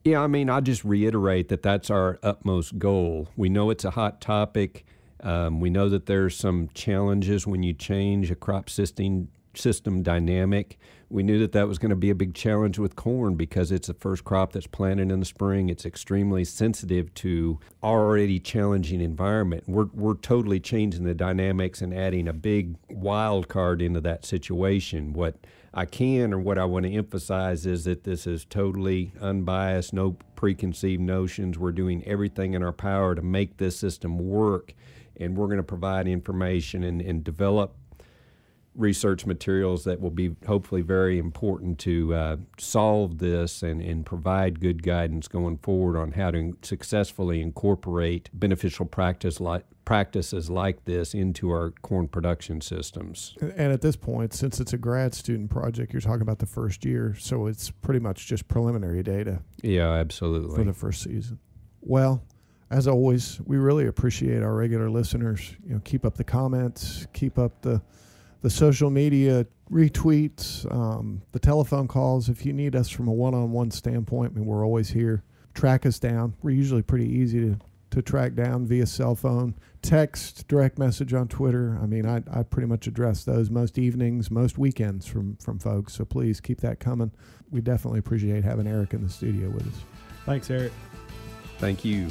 Yeah, 0.04 0.22
I 0.22 0.28
mean, 0.28 0.48
I'll 0.48 0.62
just 0.62 0.82
reiterate 0.82 1.48
that 1.48 1.62
that's 1.62 1.90
our 1.90 2.18
utmost 2.22 2.78
goal. 2.78 3.28
We 3.36 3.50
know 3.50 3.68
it's 3.68 3.84
a 3.84 3.90
hot 3.90 4.20
topic. 4.20 4.86
Um, 5.22 5.60
we 5.60 5.68
know 5.68 5.90
that 5.90 6.06
there's 6.06 6.36
some 6.36 6.70
challenges 6.72 7.46
when 7.46 7.62
you 7.62 7.74
change 7.74 8.30
a 8.30 8.34
crop 8.34 8.70
system 8.70 9.28
system 9.60 10.02
dynamic. 10.02 10.78
We 11.08 11.22
knew 11.22 11.38
that 11.40 11.52
that 11.52 11.66
was 11.66 11.78
going 11.78 11.90
to 11.90 11.96
be 11.96 12.10
a 12.10 12.14
big 12.14 12.34
challenge 12.34 12.78
with 12.78 12.94
corn 12.94 13.34
because 13.34 13.72
it's 13.72 13.88
the 13.88 13.94
first 13.94 14.24
crop 14.24 14.52
that's 14.52 14.66
planted 14.66 15.10
in 15.10 15.20
the 15.20 15.26
spring. 15.26 15.68
It's 15.68 15.84
extremely 15.84 16.44
sensitive 16.44 17.12
to 17.14 17.58
already 17.82 18.38
challenging 18.38 19.00
environment. 19.00 19.64
We're, 19.66 19.88
we're 19.92 20.14
totally 20.14 20.60
changing 20.60 21.04
the 21.04 21.14
dynamics 21.14 21.82
and 21.82 21.92
adding 21.92 22.28
a 22.28 22.32
big 22.32 22.76
wild 22.88 23.48
card 23.48 23.82
into 23.82 24.00
that 24.02 24.24
situation. 24.24 25.12
What 25.12 25.36
I 25.72 25.84
can 25.84 26.32
or 26.32 26.38
what 26.38 26.58
I 26.58 26.64
want 26.64 26.86
to 26.86 26.92
emphasize 26.92 27.66
is 27.66 27.84
that 27.84 28.04
this 28.04 28.26
is 28.26 28.44
totally 28.44 29.12
unbiased, 29.20 29.92
no 29.92 30.16
preconceived 30.34 31.02
notions. 31.02 31.58
We're 31.58 31.72
doing 31.72 32.02
everything 32.04 32.54
in 32.54 32.62
our 32.62 32.72
power 32.72 33.14
to 33.14 33.22
make 33.22 33.56
this 33.56 33.76
system 33.76 34.18
work, 34.18 34.74
and 35.16 35.36
we're 35.36 35.46
going 35.46 35.58
to 35.58 35.62
provide 35.62 36.08
information 36.08 36.82
and, 36.82 37.00
and 37.00 37.22
develop 37.22 37.74
research 38.74 39.26
materials 39.26 39.84
that 39.84 40.00
will 40.00 40.10
be 40.10 40.36
hopefully 40.46 40.80
very 40.80 41.18
important 41.18 41.78
to 41.78 42.14
uh, 42.14 42.36
solve 42.58 43.18
this 43.18 43.62
and, 43.62 43.80
and 43.82 44.06
provide 44.06 44.60
good 44.60 44.82
guidance 44.82 45.26
going 45.28 45.58
forward 45.58 45.98
on 45.98 46.12
how 46.12 46.30
to 46.30 46.56
successfully 46.62 47.40
incorporate 47.40 48.30
beneficial 48.32 48.86
practice 48.86 49.40
like 49.40 49.64
practices 49.84 50.48
like 50.48 50.84
this 50.84 51.14
into 51.14 51.50
our 51.50 51.72
corn 51.82 52.06
production 52.06 52.60
systems. 52.60 53.34
And 53.40 53.72
at 53.72 53.80
this 53.80 53.96
point, 53.96 54.32
since 54.32 54.60
it's 54.60 54.72
a 54.72 54.78
grad 54.78 55.14
student 55.14 55.50
project, 55.50 55.92
you're 55.92 56.00
talking 56.00 56.22
about 56.22 56.38
the 56.38 56.46
first 56.46 56.84
year, 56.84 57.16
so 57.18 57.46
it's 57.46 57.70
pretty 57.70 57.98
much 57.98 58.28
just 58.28 58.46
preliminary 58.46 59.02
data. 59.02 59.42
Yeah, 59.62 59.90
absolutely. 59.90 60.54
For 60.54 60.62
the 60.62 60.72
first 60.72 61.02
season. 61.02 61.40
Well, 61.80 62.22
as 62.70 62.86
always, 62.86 63.40
we 63.46 63.56
really 63.56 63.88
appreciate 63.88 64.44
our 64.44 64.54
regular 64.54 64.88
listeners. 64.88 65.56
You 65.66 65.74
know, 65.74 65.80
keep 65.80 66.04
up 66.04 66.14
the 66.14 66.24
comments, 66.24 67.06
keep 67.12 67.36
up 67.36 67.60
the 67.62 67.82
the 68.42 68.50
social 68.50 68.90
media 68.90 69.46
retweets, 69.70 70.70
um, 70.74 71.22
the 71.32 71.38
telephone 71.38 71.86
calls. 71.86 72.28
If 72.28 72.44
you 72.44 72.52
need 72.52 72.74
us 72.74 72.88
from 72.88 73.08
a 73.08 73.12
one 73.12 73.34
on 73.34 73.52
one 73.52 73.70
standpoint, 73.70 74.32
I 74.34 74.38
mean, 74.38 74.46
we're 74.46 74.64
always 74.64 74.90
here. 74.90 75.22
Track 75.54 75.86
us 75.86 75.98
down. 75.98 76.34
We're 76.42 76.50
usually 76.50 76.82
pretty 76.82 77.08
easy 77.08 77.40
to, 77.40 77.58
to 77.90 78.02
track 78.02 78.34
down 78.34 78.66
via 78.66 78.86
cell 78.86 79.14
phone, 79.14 79.54
text, 79.82 80.46
direct 80.48 80.78
message 80.78 81.12
on 81.12 81.28
Twitter. 81.28 81.78
I 81.82 81.86
mean, 81.86 82.06
I, 82.06 82.22
I 82.32 82.42
pretty 82.42 82.68
much 82.68 82.86
address 82.86 83.24
those 83.24 83.50
most 83.50 83.78
evenings, 83.78 84.30
most 84.30 84.58
weekends 84.58 85.06
from, 85.06 85.36
from 85.36 85.58
folks. 85.58 85.94
So 85.94 86.04
please 86.04 86.40
keep 86.40 86.60
that 86.60 86.80
coming. 86.80 87.10
We 87.50 87.60
definitely 87.60 87.98
appreciate 87.98 88.44
having 88.44 88.66
Erick 88.66 88.94
in 88.94 89.02
the 89.02 89.10
studio 89.10 89.50
with 89.50 89.66
us. 89.66 89.80
Thanks, 90.24 90.50
Erick. 90.50 90.72
Thank 91.58 91.84
you. 91.84 92.10